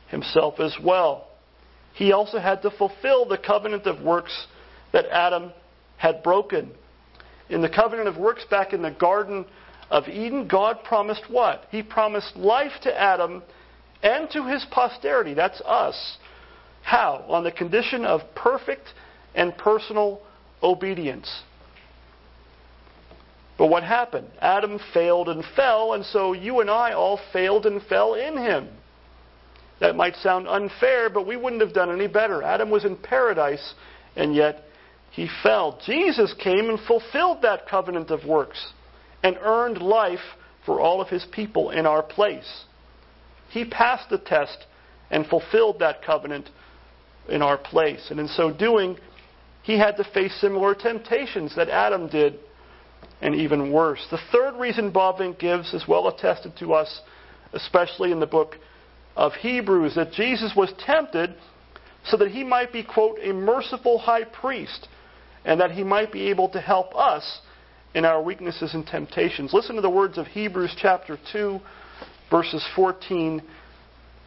himself 0.09 0.59
as 0.59 0.75
well. 0.83 1.27
He 1.93 2.11
also 2.11 2.39
had 2.39 2.61
to 2.63 2.71
fulfill 2.71 3.25
the 3.25 3.37
covenant 3.37 3.85
of 3.85 4.03
works 4.03 4.47
that 4.93 5.05
Adam 5.05 5.51
had 5.97 6.23
broken. 6.23 6.71
in 7.49 7.61
the 7.61 7.69
covenant 7.69 8.07
of 8.07 8.17
works 8.17 8.43
back 8.49 8.73
in 8.73 8.81
the 8.81 8.91
Garden 8.91 9.45
of 9.89 10.07
Eden, 10.07 10.47
God 10.47 10.83
promised 10.83 11.23
what? 11.29 11.65
He 11.69 11.83
promised 11.83 12.35
life 12.35 12.71
to 12.83 12.99
Adam 12.99 13.43
and 14.01 14.29
to 14.31 14.45
his 14.45 14.65
posterity. 14.71 15.33
That's 15.33 15.61
us. 15.61 16.17
How? 16.83 17.25
On 17.27 17.43
the 17.43 17.51
condition 17.51 18.05
of 18.05 18.21
perfect 18.35 18.87
and 19.33 19.55
personal 19.57 20.21
obedience. 20.61 21.43
But 23.57 23.67
what 23.67 23.83
happened? 23.83 24.27
Adam 24.41 24.79
failed 24.93 25.29
and 25.29 25.43
fell, 25.55 25.93
and 25.93 26.05
so 26.05 26.33
you 26.33 26.59
and 26.59 26.69
I 26.69 26.93
all 26.93 27.19
failed 27.31 27.65
and 27.65 27.81
fell 27.83 28.13
in 28.15 28.37
him. 28.37 28.69
That 29.79 29.95
might 29.95 30.15
sound 30.17 30.47
unfair, 30.47 31.09
but 31.09 31.27
we 31.27 31.37
wouldn't 31.37 31.61
have 31.61 31.73
done 31.73 31.91
any 31.91 32.07
better. 32.07 32.43
Adam 32.43 32.69
was 32.69 32.85
in 32.85 32.97
paradise, 32.97 33.73
and 34.15 34.35
yet 34.35 34.63
he 35.11 35.29
fell. 35.43 35.79
Jesus 35.85 36.33
came 36.41 36.69
and 36.69 36.79
fulfilled 36.79 37.41
that 37.41 37.67
covenant 37.67 38.09
of 38.09 38.25
works 38.25 38.73
and 39.23 39.37
earned 39.41 39.81
life 39.81 40.19
for 40.65 40.79
all 40.79 41.01
of 41.01 41.09
his 41.09 41.25
people 41.31 41.71
in 41.71 41.85
our 41.85 42.03
place. 42.03 42.65
He 43.49 43.65
passed 43.65 44.09
the 44.09 44.17
test 44.17 44.65
and 45.09 45.25
fulfilled 45.25 45.79
that 45.79 46.03
covenant 46.03 46.49
in 47.29 47.41
our 47.41 47.57
place. 47.57 48.07
And 48.09 48.19
in 48.19 48.27
so 48.27 48.51
doing, 48.51 48.97
he 49.63 49.77
had 49.77 49.97
to 49.97 50.03
face 50.13 50.39
similar 50.41 50.75
temptations 50.75 51.55
that 51.55 51.69
Adam 51.69 52.07
did, 52.09 52.39
and 53.21 53.35
even 53.35 53.71
worse. 53.71 54.05
The 54.11 54.19
third 54.31 54.59
reason 54.59 54.91
Bavinck 54.91 55.39
gives 55.39 55.73
is 55.73 55.87
well 55.87 56.07
attested 56.07 56.57
to 56.59 56.73
us, 56.73 57.01
especially 57.53 58.11
in 58.11 58.19
the 58.19 58.27
book 58.27 58.55
of 59.15 59.33
Hebrews, 59.33 59.95
that 59.95 60.11
Jesus 60.11 60.53
was 60.55 60.73
tempted 60.85 61.35
so 62.05 62.17
that 62.17 62.31
he 62.31 62.43
might 62.43 62.71
be, 62.71 62.83
quote, 62.83 63.17
a 63.21 63.33
merciful 63.33 63.97
high 63.97 64.25
priest, 64.25 64.87
and 65.43 65.59
that 65.59 65.71
he 65.71 65.83
might 65.83 66.11
be 66.11 66.29
able 66.29 66.49
to 66.49 66.61
help 66.61 66.95
us 66.95 67.39
in 67.93 68.05
our 68.05 68.21
weaknesses 68.21 68.73
and 68.73 68.85
temptations. 68.85 69.53
Listen 69.53 69.75
to 69.75 69.81
the 69.81 69.89
words 69.89 70.17
of 70.17 70.27
Hebrews 70.27 70.75
chapter 70.77 71.17
2, 71.31 71.59
verses 72.29 72.63
14 72.75 73.41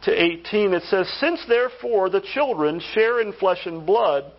to 0.03 0.11
18. 0.11 0.73
It 0.73 0.83
says, 0.83 1.07
Since 1.19 1.45
therefore 1.47 2.09
the 2.09 2.23
children 2.33 2.81
share 2.93 3.21
in 3.21 3.31
flesh 3.33 3.65
and 3.65 3.85
blood, 3.85 4.31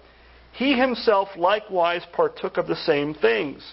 he 0.53 0.75
himself 0.75 1.29
likewise 1.37 2.03
partook 2.13 2.57
of 2.57 2.67
the 2.67 2.77
same 2.77 3.15
things, 3.15 3.73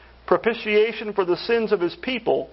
propitiation 0.25 1.13
for 1.13 1.25
the 1.25 1.37
sins 1.37 1.71
of 1.71 1.79
his 1.79 1.95
people. 2.01 2.49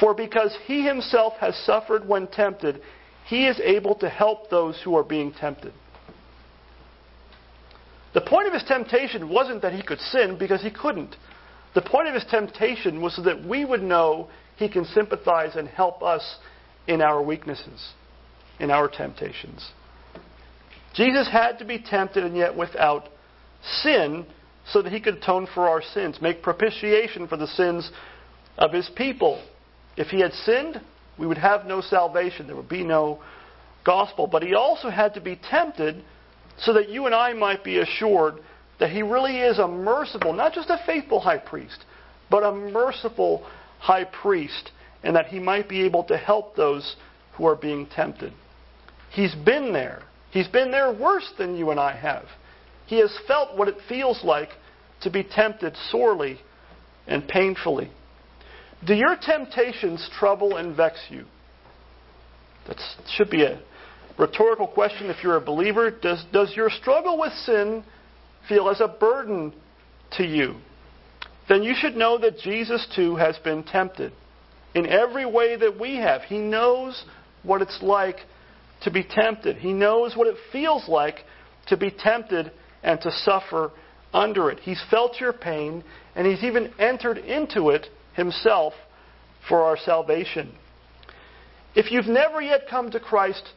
For 0.00 0.14
because 0.14 0.56
he 0.66 0.82
himself 0.82 1.34
has 1.40 1.56
suffered 1.56 2.06
when 2.08 2.26
tempted, 2.28 2.80
he 3.26 3.46
is 3.46 3.60
able 3.60 3.94
to 3.96 4.08
help 4.08 4.50
those 4.50 4.80
who 4.82 4.96
are 4.96 5.04
being 5.04 5.32
tempted. 5.32 5.72
The 8.14 8.20
point 8.20 8.46
of 8.46 8.52
his 8.52 8.64
temptation 8.64 9.28
wasn't 9.28 9.62
that 9.62 9.72
he 9.72 9.82
could 9.82 10.00
sin, 10.00 10.36
because 10.38 10.62
he 10.62 10.70
couldn't. 10.70 11.16
The 11.74 11.82
point 11.82 12.08
of 12.08 12.14
his 12.14 12.24
temptation 12.30 13.00
was 13.00 13.16
so 13.16 13.22
that 13.22 13.44
we 13.44 13.64
would 13.64 13.82
know 13.82 14.28
he 14.56 14.68
can 14.68 14.84
sympathize 14.84 15.56
and 15.56 15.66
help 15.66 16.02
us 16.02 16.36
in 16.86 17.00
our 17.00 17.22
weaknesses, 17.22 17.92
in 18.60 18.70
our 18.70 18.88
temptations. 18.88 19.70
Jesus 20.94 21.28
had 21.30 21.58
to 21.58 21.64
be 21.64 21.78
tempted 21.78 22.22
and 22.22 22.36
yet 22.36 22.54
without 22.54 23.08
sin 23.62 24.26
so 24.70 24.82
that 24.82 24.92
he 24.92 25.00
could 25.00 25.14
atone 25.14 25.48
for 25.54 25.68
our 25.68 25.82
sins, 25.82 26.18
make 26.20 26.42
propitiation 26.42 27.26
for 27.26 27.36
the 27.36 27.46
sins 27.46 27.90
of 28.58 28.72
his 28.72 28.88
people. 28.96 29.42
If 29.96 30.08
he 30.08 30.20
had 30.20 30.32
sinned, 30.32 30.80
we 31.18 31.26
would 31.26 31.38
have 31.38 31.66
no 31.66 31.80
salvation. 31.80 32.46
There 32.46 32.56
would 32.56 32.68
be 32.68 32.84
no 32.84 33.22
gospel. 33.84 34.26
But 34.26 34.42
he 34.42 34.54
also 34.54 34.88
had 34.88 35.14
to 35.14 35.20
be 35.20 35.36
tempted 35.50 36.02
so 36.58 36.72
that 36.74 36.88
you 36.88 37.06
and 37.06 37.14
I 37.14 37.32
might 37.32 37.64
be 37.64 37.78
assured 37.78 38.34
that 38.78 38.90
he 38.90 39.02
really 39.02 39.38
is 39.38 39.58
a 39.58 39.68
merciful, 39.68 40.32
not 40.32 40.52
just 40.54 40.70
a 40.70 40.80
faithful 40.86 41.20
high 41.20 41.38
priest, 41.38 41.84
but 42.30 42.42
a 42.42 42.52
merciful 42.52 43.46
high 43.78 44.04
priest, 44.04 44.70
and 45.02 45.14
that 45.16 45.26
he 45.26 45.38
might 45.38 45.68
be 45.68 45.82
able 45.82 46.04
to 46.04 46.16
help 46.16 46.56
those 46.56 46.96
who 47.34 47.46
are 47.46 47.56
being 47.56 47.86
tempted. 47.86 48.32
He's 49.10 49.34
been 49.34 49.72
there. 49.72 50.02
He's 50.30 50.48
been 50.48 50.70
there 50.70 50.92
worse 50.92 51.30
than 51.36 51.56
you 51.56 51.70
and 51.70 51.78
I 51.78 51.94
have. 51.96 52.24
He 52.92 52.98
has 52.98 53.18
felt 53.26 53.56
what 53.56 53.68
it 53.68 53.76
feels 53.88 54.22
like 54.22 54.50
to 55.00 55.08
be 55.08 55.24
tempted 55.24 55.74
sorely 55.88 56.38
and 57.06 57.26
painfully. 57.26 57.90
Do 58.86 58.92
your 58.92 59.16
temptations 59.16 60.10
trouble 60.18 60.58
and 60.58 60.76
vex 60.76 60.98
you? 61.08 61.24
That 62.68 62.76
should 63.16 63.30
be 63.30 63.44
a 63.44 63.62
rhetorical 64.18 64.66
question 64.66 65.08
if 65.08 65.24
you're 65.24 65.38
a 65.38 65.40
believer. 65.40 65.90
Does, 65.90 66.22
does 66.34 66.52
your 66.54 66.68
struggle 66.68 67.18
with 67.18 67.32
sin 67.46 67.82
feel 68.46 68.68
as 68.68 68.82
a 68.82 68.88
burden 68.88 69.54
to 70.18 70.26
you? 70.26 70.56
Then 71.48 71.62
you 71.62 71.72
should 71.74 71.96
know 71.96 72.18
that 72.18 72.40
Jesus 72.40 72.86
too 72.94 73.16
has 73.16 73.38
been 73.38 73.64
tempted 73.64 74.12
in 74.74 74.86
every 74.86 75.24
way 75.24 75.56
that 75.56 75.80
we 75.80 75.96
have. 75.96 76.24
He 76.24 76.36
knows 76.36 77.06
what 77.42 77.62
it's 77.62 77.78
like 77.80 78.18
to 78.82 78.90
be 78.90 79.02
tempted, 79.02 79.56
He 79.56 79.72
knows 79.72 80.14
what 80.14 80.26
it 80.26 80.36
feels 80.52 80.86
like 80.90 81.20
to 81.68 81.78
be 81.78 81.90
tempted 81.90 82.52
and 82.82 83.00
to 83.00 83.10
suffer 83.10 83.70
under 84.12 84.50
it. 84.50 84.60
He's 84.60 84.82
felt 84.90 85.20
your 85.20 85.32
pain, 85.32 85.84
and 86.14 86.26
He's 86.26 86.42
even 86.42 86.72
entered 86.78 87.18
into 87.18 87.70
it 87.70 87.88
Himself 88.14 88.74
for 89.48 89.62
our 89.62 89.76
salvation. 89.76 90.54
If 91.74 91.90
you've 91.90 92.06
never 92.06 92.42
yet 92.42 92.62
come 92.68 92.90
to 92.90 93.00
Christ 93.00 93.50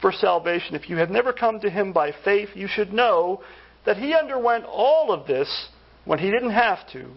for 0.00 0.12
salvation, 0.12 0.74
if 0.74 0.88
you 0.88 0.96
have 0.96 1.10
never 1.10 1.32
come 1.32 1.60
to 1.60 1.70
Him 1.70 1.92
by 1.92 2.12
faith, 2.24 2.50
you 2.54 2.68
should 2.68 2.92
know 2.92 3.42
that 3.86 3.96
He 3.96 4.14
underwent 4.14 4.64
all 4.64 5.12
of 5.12 5.26
this 5.26 5.68
when 6.04 6.18
He 6.18 6.30
didn't 6.30 6.50
have 6.50 6.78
to 6.92 7.10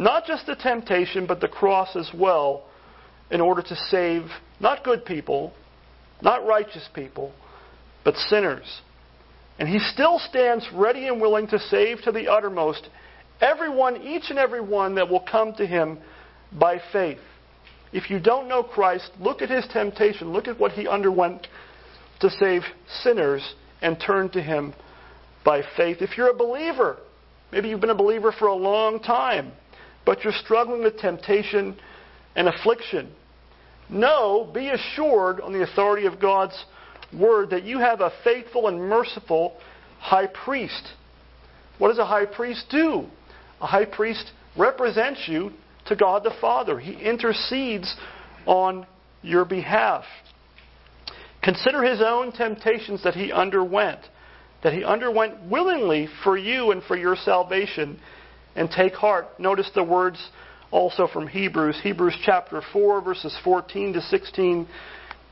not 0.00 0.24
just 0.24 0.46
the 0.46 0.56
temptation, 0.56 1.26
but 1.26 1.40
the 1.40 1.48
cross 1.48 1.94
as 1.94 2.10
well, 2.14 2.64
in 3.30 3.40
order 3.40 3.60
to 3.60 3.76
save 3.90 4.22
not 4.58 4.82
good 4.82 5.04
people, 5.04 5.52
not 6.22 6.46
righteous 6.46 6.88
people, 6.94 7.32
but 8.02 8.14
sinners. 8.16 8.80
And 9.60 9.68
he 9.68 9.78
still 9.78 10.18
stands 10.18 10.66
ready 10.72 11.06
and 11.06 11.20
willing 11.20 11.46
to 11.48 11.58
save 11.58 12.00
to 12.02 12.12
the 12.12 12.28
uttermost 12.28 12.88
everyone, 13.42 13.98
each 13.98 14.30
and 14.30 14.38
every 14.38 14.62
one 14.62 14.94
that 14.94 15.08
will 15.08 15.20
come 15.20 15.52
to 15.54 15.66
him 15.66 15.98
by 16.58 16.80
faith. 16.92 17.18
If 17.92 18.08
you 18.08 18.18
don't 18.20 18.48
know 18.48 18.62
Christ, 18.62 19.10
look 19.20 19.42
at 19.42 19.50
his 19.50 19.66
temptation. 19.70 20.32
Look 20.32 20.48
at 20.48 20.58
what 20.58 20.72
he 20.72 20.88
underwent 20.88 21.46
to 22.20 22.30
save 22.30 22.62
sinners 23.02 23.54
and 23.82 24.00
turn 24.00 24.30
to 24.30 24.42
him 24.42 24.72
by 25.44 25.62
faith. 25.76 25.98
If 26.00 26.16
you're 26.16 26.30
a 26.30 26.34
believer, 26.34 26.96
maybe 27.52 27.68
you've 27.68 27.80
been 27.80 27.90
a 27.90 27.94
believer 27.94 28.32
for 28.32 28.48
a 28.48 28.54
long 28.54 28.98
time, 29.00 29.52
but 30.06 30.24
you're 30.24 30.32
struggling 30.32 30.82
with 30.82 30.98
temptation 30.98 31.76
and 32.34 32.48
affliction. 32.48 33.12
Know, 33.90 34.50
be 34.54 34.70
assured 34.70 35.40
on 35.40 35.52
the 35.52 35.64
authority 35.64 36.06
of 36.06 36.18
God's 36.18 36.64
word 37.18 37.50
that 37.50 37.64
you 37.64 37.78
have 37.78 38.00
a 38.00 38.12
faithful 38.24 38.68
and 38.68 38.80
merciful 38.80 39.56
high 39.98 40.26
priest. 40.26 40.92
What 41.78 41.88
does 41.88 41.98
a 41.98 42.06
high 42.06 42.26
priest 42.26 42.66
do? 42.70 43.06
A 43.60 43.66
high 43.66 43.84
priest 43.84 44.32
represents 44.56 45.26
you 45.26 45.52
to 45.86 45.96
God 45.96 46.24
the 46.24 46.34
Father. 46.40 46.78
He 46.78 46.92
intercedes 46.92 47.94
on 48.46 48.86
your 49.22 49.44
behalf. 49.44 50.04
Consider 51.42 51.82
his 51.82 52.02
own 52.04 52.32
temptations 52.32 53.02
that 53.02 53.14
he 53.14 53.32
underwent, 53.32 54.00
that 54.62 54.72
he 54.72 54.84
underwent 54.84 55.50
willingly 55.50 56.08
for 56.22 56.36
you 56.36 56.70
and 56.70 56.82
for 56.82 56.96
your 56.96 57.16
salvation 57.16 57.98
and 58.54 58.70
take 58.70 58.94
heart. 58.94 59.26
Notice 59.38 59.70
the 59.74 59.84
words 59.84 60.22
also 60.70 61.06
from 61.06 61.26
Hebrews, 61.26 61.80
Hebrews 61.82 62.16
chapter 62.24 62.62
4, 62.72 63.00
verses 63.02 63.36
14 63.42 63.94
to 63.94 64.00
16. 64.00 64.68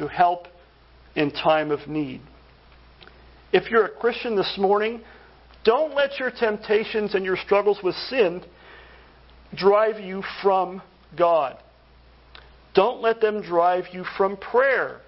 to 0.00 0.08
help 0.08 0.48
in 1.14 1.30
time 1.30 1.70
of 1.70 1.86
need. 1.86 2.20
If 3.52 3.70
you're 3.70 3.84
a 3.86 3.90
Christian 3.90 4.34
this 4.34 4.54
morning, 4.58 5.02
don't 5.64 5.94
let 5.94 6.18
your 6.18 6.30
temptations 6.30 7.14
and 7.14 7.24
your 7.24 7.36
struggles 7.36 7.78
with 7.82 7.94
sin 7.94 8.42
drive 9.54 10.00
you 10.00 10.22
from 10.42 10.80
God. 11.18 11.58
Don't 12.74 13.02
let 13.02 13.20
them 13.20 13.42
drive 13.42 13.84
you 13.92 14.04
from 14.16 14.36
prayer, 14.36 15.00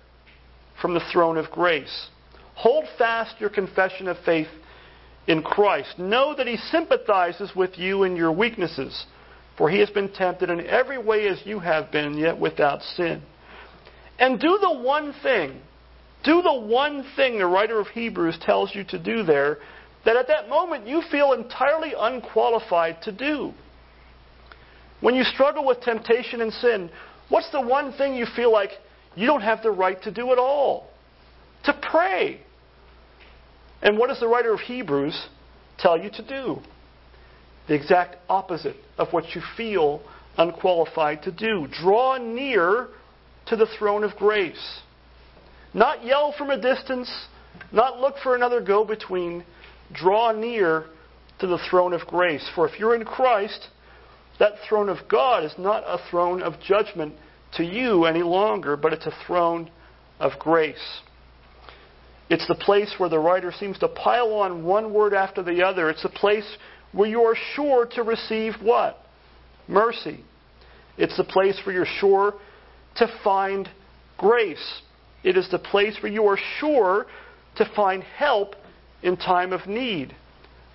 from 0.81 0.93
the 0.93 1.03
throne 1.13 1.39
of 1.39 1.51
grace. 1.51 2.09
Hold 2.57 2.85
fast 2.99 3.41
your 3.41 3.51
confession 3.51 4.09
of 4.09 4.19
faith 4.27 4.49
in 5.27 5.43
Christ. 5.43 5.99
Know 5.99 6.35
that 6.37 6.47
He 6.47 6.57
sympathizes 6.57 7.53
with 7.57 7.79
you 7.79 8.03
in 8.03 8.17
your 8.17 8.33
weaknesses, 8.33 9.07
for 9.57 9.71
He 9.71 9.79
has 9.79 9.89
been 9.89 10.13
tempted 10.13 10.51
in 10.51 10.67
every 10.67 10.99
way 10.99 11.29
as 11.29 11.41
you 11.47 11.61
have 11.61 11.91
been, 11.91 12.19
yet 12.19 12.39
without 12.39 12.83
sin. 12.83 13.23
And 14.19 14.39
do 14.39 14.59
the 14.61 14.73
one 14.73 15.15
thing, 15.23 15.61
do 16.25 16.43
the 16.43 16.53
one 16.53 17.05
thing 17.17 17.39
the 17.39 17.47
writer 17.47 17.81
of 17.81 17.89
Hebrews 17.89 18.39
tells 18.43 18.75
you 18.75 18.85
to 18.85 18.99
do 18.99 19.23
there 19.23 19.59
that 20.05 20.17
at 20.17 20.29
that 20.29 20.49
moment 20.49 20.87
you 20.87 21.03
feel 21.11 21.33
entirely 21.33 21.95
unqualified 21.99 23.03
to 23.03 23.13
do. 23.13 23.53
When 25.01 25.15
you 25.15 25.25
struggle 25.25 25.67
with 25.67 25.81
temptation 25.81 26.41
and 26.41 26.53
sin, 26.53 26.91
what's 27.29 27.51
the 27.51 27.61
one 27.61 27.93
thing 27.93 28.15
you 28.15 28.27
feel 28.37 28.53
like 28.53 28.71
you 29.17 29.27
don't 29.27 29.43
have 29.43 29.63
the 29.63 29.71
right 29.71 30.01
to 30.03 30.13
do 30.13 30.33
at 30.33 30.39
all? 30.39 30.91
To 31.65 31.73
pray. 31.91 32.41
And 33.83 33.99
what 33.99 34.09
does 34.09 34.21
the 34.21 34.29
writer 34.29 34.53
of 34.53 34.61
Hebrews 34.61 35.29
tell 35.79 35.99
you 35.99 36.11
to 36.11 36.23
do? 36.23 36.59
The 37.69 37.75
exact 37.75 38.17
opposite 38.29 38.77
of 38.99 39.13
what 39.13 39.35
you 39.35 39.43
feel 39.57 40.03
unqualified 40.39 41.23
to 41.25 41.33
do. 41.33 41.67
Draw 41.81 42.19
near 42.19 42.89
to 43.53 43.57
the 43.57 43.67
throne 43.79 44.03
of 44.03 44.17
grace. 44.17 44.81
Not 45.75 46.03
yell 46.07 46.35
from 46.39 46.49
a 46.49 46.59
distance, 46.59 47.13
not 47.71 48.01
look 48.01 48.15
for 48.23 48.35
another 48.35 48.63
go 48.63 48.83
between. 48.83 49.45
Draw 49.93 50.33
near 50.33 50.87
to 51.41 51.47
the 51.47 51.59
throne 51.69 51.93
of 51.93 52.01
grace. 52.07 52.49
For 52.55 52.67
if 52.67 52.81
you're 52.81 52.95
in 52.95 53.05
Christ, 53.05 53.69
that 54.39 54.53
throne 54.67 54.89
of 54.89 55.07
God 55.07 55.45
is 55.45 55.53
not 55.59 55.85
a 55.87 55.99
throne 56.11 56.41
of 56.41 56.55
judgment 56.67 57.15
to 57.59 57.63
you 57.63 58.07
any 58.07 58.23
longer, 58.23 58.75
but 58.75 58.95
it's 58.95 59.05
a 59.05 59.15
throne 59.27 59.71
of 60.19 60.33
grace. 60.39 61.01
It's 62.31 62.49
the 62.49 62.55
place 62.55 62.95
where 62.97 63.11
the 63.11 63.19
writer 63.19 63.53
seems 63.53 63.79
to 63.81 63.89
pile 63.89 64.33
on 64.33 64.65
one 64.65 64.95
word 64.95 65.13
after 65.13 65.43
the 65.43 65.63
other. 65.63 65.91
It's 65.91 66.07
a 66.07 66.09
place 66.09 66.57
where 66.93 67.09
you 67.09 67.21
are 67.21 67.37
sure 67.55 67.85
to 67.97 68.03
receive 68.03 68.55
what? 68.63 68.97
Mercy. 69.69 70.25
It's 70.97 71.19
the 71.19 71.25
place 71.25 71.61
where 71.67 71.75
you're 71.75 71.85
sure 72.01 72.37
to 72.97 73.07
find 73.23 73.69
grace. 74.19 74.83
It 75.25 75.37
is 75.37 75.49
the 75.51 75.59
place 75.59 75.97
where 76.03 76.13
you 76.13 76.27
are 76.27 76.39
sure 76.59 77.07
to 77.57 77.71
find 77.77 78.03
help 78.03 78.55
in 79.03 79.17
time 79.17 79.53
of 79.53 79.67
need. 79.67 80.15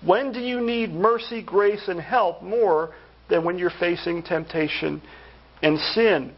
When 0.04 0.32
do 0.32 0.40
you 0.40 0.60
need 0.60 0.92
mercy, 0.92 1.42
grace, 1.42 1.88
and 1.88 2.00
help 2.00 2.42
more 2.42 2.94
than 3.28 3.44
when 3.44 3.58
you're 3.58 3.72
facing 3.80 4.22
temptation 4.22 5.02
and 5.62 5.78
sin? 5.78 6.32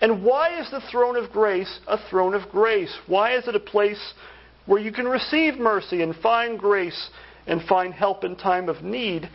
And 0.00 0.24
why 0.24 0.60
is 0.60 0.70
the 0.70 0.82
throne 0.90 1.16
of 1.16 1.30
grace 1.30 1.80
a 1.86 1.98
throne 2.10 2.34
of 2.34 2.48
grace? 2.50 2.94
Why 3.06 3.36
is 3.36 3.48
it 3.48 3.54
a 3.54 3.60
place 3.60 4.14
where 4.66 4.80
you 4.80 4.92
can 4.92 5.06
receive 5.06 5.58
mercy 5.58 6.02
and 6.02 6.14
find 6.16 6.58
grace 6.58 7.10
and 7.46 7.62
find 7.62 7.92
help 7.92 8.24
in 8.24 8.36
time 8.36 8.68
of 8.68 8.82
need? 8.82 9.28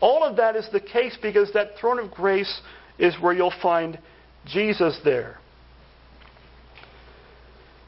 All 0.00 0.22
of 0.22 0.36
that 0.36 0.56
is 0.56 0.68
the 0.72 0.80
case 0.80 1.16
because 1.20 1.52
that 1.52 1.78
throne 1.78 1.98
of 1.98 2.10
grace 2.10 2.60
is 2.98 3.14
where 3.20 3.32
you'll 3.32 3.52
find 3.62 3.98
Jesus 4.52 4.98
there. 5.04 5.38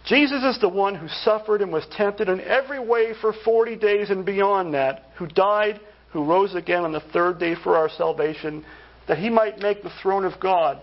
Jesus 0.07 0.43
is 0.43 0.61
the 0.61 0.69
one 0.69 0.95
who 0.95 1.09
suffered 1.09 1.63
and 1.63 1.73
was 1.73 1.87
tempted 1.93 2.29
in 2.29 2.41
every 2.41 2.81
way 2.81 3.13
for 3.21 3.33
40 3.45 3.77
days 3.77 4.11
and 4.11 4.25
beyond 4.25 4.75
that, 4.75 5.05
who 5.19 5.27
died, 5.27 5.81
who 6.13 6.25
rose 6.25 6.55
again 6.55 6.85
on 6.85 6.93
the 6.93 7.03
third 7.13 7.39
day 7.39 7.55
for 7.63 7.77
our 7.77 7.89
salvation, 7.89 8.65
that 9.07 9.19
he 9.19 9.31
might 9.31 9.59
make 9.59 9.83
the 9.83 9.93
throne 10.03 10.25
of 10.25 10.41
God 10.41 10.81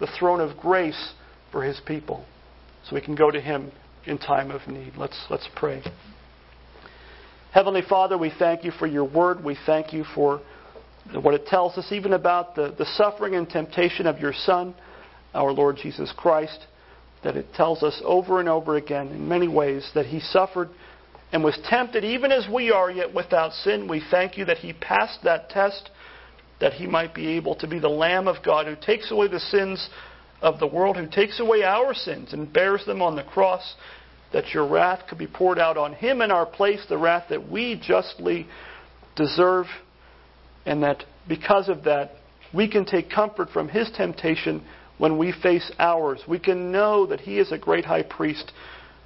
the 0.00 0.08
throne 0.18 0.40
of 0.40 0.56
grace 0.56 1.12
for 1.50 1.62
his 1.62 1.80
people. 1.86 2.24
So 2.88 2.94
we 2.94 3.00
can 3.00 3.14
go 3.14 3.30
to 3.30 3.40
him 3.40 3.72
in 4.06 4.18
time 4.18 4.50
of 4.50 4.66
need. 4.68 4.92
Let's, 4.96 5.26
let's 5.30 5.48
pray. 5.56 5.82
Heavenly 7.52 7.82
Father, 7.88 8.16
we 8.16 8.32
thank 8.38 8.64
you 8.64 8.70
for 8.70 8.86
your 8.86 9.04
word. 9.04 9.42
We 9.42 9.56
thank 9.66 9.92
you 9.92 10.04
for 10.14 10.40
what 11.12 11.34
it 11.34 11.46
tells 11.46 11.76
us, 11.78 11.90
even 11.90 12.12
about 12.12 12.54
the, 12.54 12.74
the 12.76 12.84
suffering 12.96 13.34
and 13.34 13.48
temptation 13.48 14.06
of 14.06 14.18
your 14.18 14.32
Son, 14.32 14.74
our 15.38 15.52
Lord 15.52 15.76
Jesus 15.80 16.12
Christ 16.16 16.66
that 17.22 17.36
it 17.36 17.54
tells 17.54 17.82
us 17.82 18.00
over 18.04 18.40
and 18.40 18.48
over 18.48 18.76
again 18.76 19.08
in 19.08 19.28
many 19.28 19.46
ways 19.48 19.88
that 19.94 20.06
he 20.06 20.20
suffered 20.20 20.68
and 21.32 21.44
was 21.44 21.58
tempted 21.64 22.04
even 22.04 22.32
as 22.32 22.48
we 22.52 22.72
are, 22.72 22.90
yet 22.90 23.14
without 23.14 23.52
sin. 23.52 23.88
We 23.88 24.02
thank 24.10 24.36
you 24.36 24.44
that 24.46 24.58
he 24.58 24.72
passed 24.72 25.20
that 25.24 25.48
test, 25.50 25.90
that 26.60 26.72
he 26.72 26.86
might 26.86 27.14
be 27.14 27.28
able 27.36 27.54
to 27.56 27.68
be 27.68 27.78
the 27.78 27.88
Lamb 27.88 28.26
of 28.26 28.44
God 28.44 28.66
who 28.66 28.74
takes 28.74 29.10
away 29.10 29.28
the 29.28 29.40
sins 29.40 29.88
of 30.40 30.58
the 30.58 30.66
world, 30.66 30.96
who 30.96 31.06
takes 31.06 31.38
away 31.38 31.62
our 31.62 31.94
sins 31.94 32.32
and 32.32 32.52
bears 32.52 32.84
them 32.84 33.02
on 33.02 33.14
the 33.14 33.22
cross, 33.22 33.74
that 34.32 34.54
your 34.54 34.66
wrath 34.66 35.04
could 35.08 35.18
be 35.18 35.26
poured 35.26 35.58
out 35.58 35.76
on 35.76 35.92
him 35.94 36.20
in 36.20 36.30
our 36.30 36.46
place, 36.46 36.84
the 36.88 36.98
wrath 36.98 37.26
that 37.30 37.48
we 37.48 37.80
justly 37.80 38.46
deserve, 39.16 39.66
and 40.66 40.82
that 40.82 41.04
because 41.28 41.68
of 41.68 41.84
that, 41.84 42.12
we 42.54 42.68
can 42.68 42.84
take 42.84 43.10
comfort 43.10 43.50
from 43.50 43.68
his 43.68 43.90
temptation 43.94 44.64
when 44.98 45.16
we 45.16 45.32
face 45.32 45.70
ours. 45.78 46.22
We 46.28 46.38
can 46.38 46.70
know 46.70 47.06
that 47.06 47.20
He 47.20 47.38
is 47.38 47.50
a 47.50 47.58
great 47.58 47.84
high 47.84 48.02
priest 48.02 48.52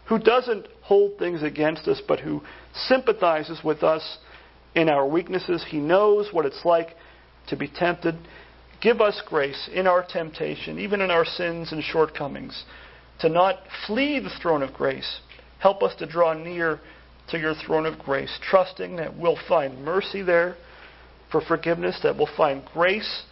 who 0.09 0.18
doesn't 0.18 0.66
hold 0.80 1.18
things 1.18 1.43
against 1.43 1.86
us, 1.86 2.03
but 2.07 2.20
who 2.20 2.43
sympathizes 2.74 3.61
with 3.62 3.82
us 3.82 4.18
in 4.74 4.88
our 4.88 5.07
weaknesses. 5.07 5.64
He 5.68 5.78
knows 5.78 6.30
what 6.32 6.47
it's 6.47 6.64
like 6.64 6.97
to 7.49 7.57
be 7.57 7.68
tempted. 7.68 8.16
Give 8.80 9.01
us 9.01 9.22
grace 9.26 9.68
in 9.72 9.86
our 9.86 10.05
temptation, 10.05 10.78
even 10.78 11.01
in 11.01 11.11
our 11.11 11.24
sins 11.24 11.70
and 11.72 11.82
shortcomings, 11.84 12.64
to 13.20 13.28
not 13.28 13.59
flee 13.86 14.18
the 14.18 14.32
throne 14.40 14.62
of 14.62 14.74
grace. 14.74 15.20
Help 15.61 15.82
us 15.82 15.95
to 15.97 16.07
draw 16.07 16.32
near 16.32 16.80
to 17.28 17.38
your 17.38 17.55
throne 17.55 17.86
of 17.86 17.99
grace, 18.01 18.36
trusting 18.43 18.97
that 18.97 19.16
we'll 19.16 19.38
find 19.49 19.84
mercy 19.84 20.22
there 20.22 20.57
for 21.30 21.40
forgiveness, 21.40 21.99
that 22.03 22.16
we'll 22.16 22.28
find 22.36 22.64
grace 22.74 23.22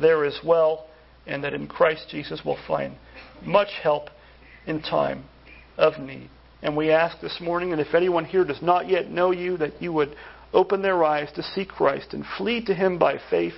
there 0.00 0.24
as 0.24 0.38
well 0.42 0.86
and 1.26 1.44
that 1.44 1.54
in 1.54 1.66
Christ 1.66 2.06
Jesus 2.10 2.42
we'll 2.44 2.58
find 2.66 2.94
much 3.42 3.70
help 3.82 4.08
in 4.66 4.80
time 4.82 5.24
of 5.76 5.98
need. 5.98 6.30
And 6.62 6.76
we 6.76 6.90
ask 6.90 7.20
this 7.20 7.38
morning 7.40 7.70
that 7.70 7.80
if 7.80 7.94
anyone 7.94 8.24
here 8.24 8.44
does 8.44 8.62
not 8.62 8.88
yet 8.88 9.10
know 9.10 9.30
you, 9.32 9.56
that 9.58 9.82
you 9.82 9.92
would 9.92 10.16
open 10.52 10.82
their 10.82 11.04
eyes 11.04 11.30
to 11.34 11.42
see 11.42 11.64
Christ 11.64 12.14
and 12.14 12.24
flee 12.38 12.64
to 12.64 12.74
him 12.74 12.98
by 12.98 13.18
faith, 13.30 13.54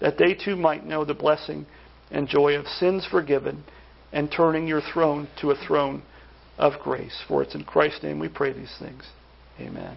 that 0.00 0.18
they 0.18 0.34
too 0.34 0.56
might 0.56 0.84
know 0.84 1.04
the 1.04 1.14
blessing 1.14 1.64
and 2.10 2.28
joy 2.28 2.54
of 2.56 2.66
sins 2.66 3.06
forgiven 3.10 3.64
and 4.12 4.30
turning 4.30 4.66
your 4.68 4.82
throne 4.92 5.28
to 5.40 5.50
a 5.52 5.66
throne 5.66 6.02
of 6.58 6.74
grace. 6.82 7.22
For 7.26 7.42
it's 7.42 7.54
in 7.54 7.64
Christ's 7.64 8.02
name 8.02 8.18
we 8.18 8.28
pray 8.28 8.52
these 8.52 8.74
things. 8.78 9.04
Amen. 9.58 9.96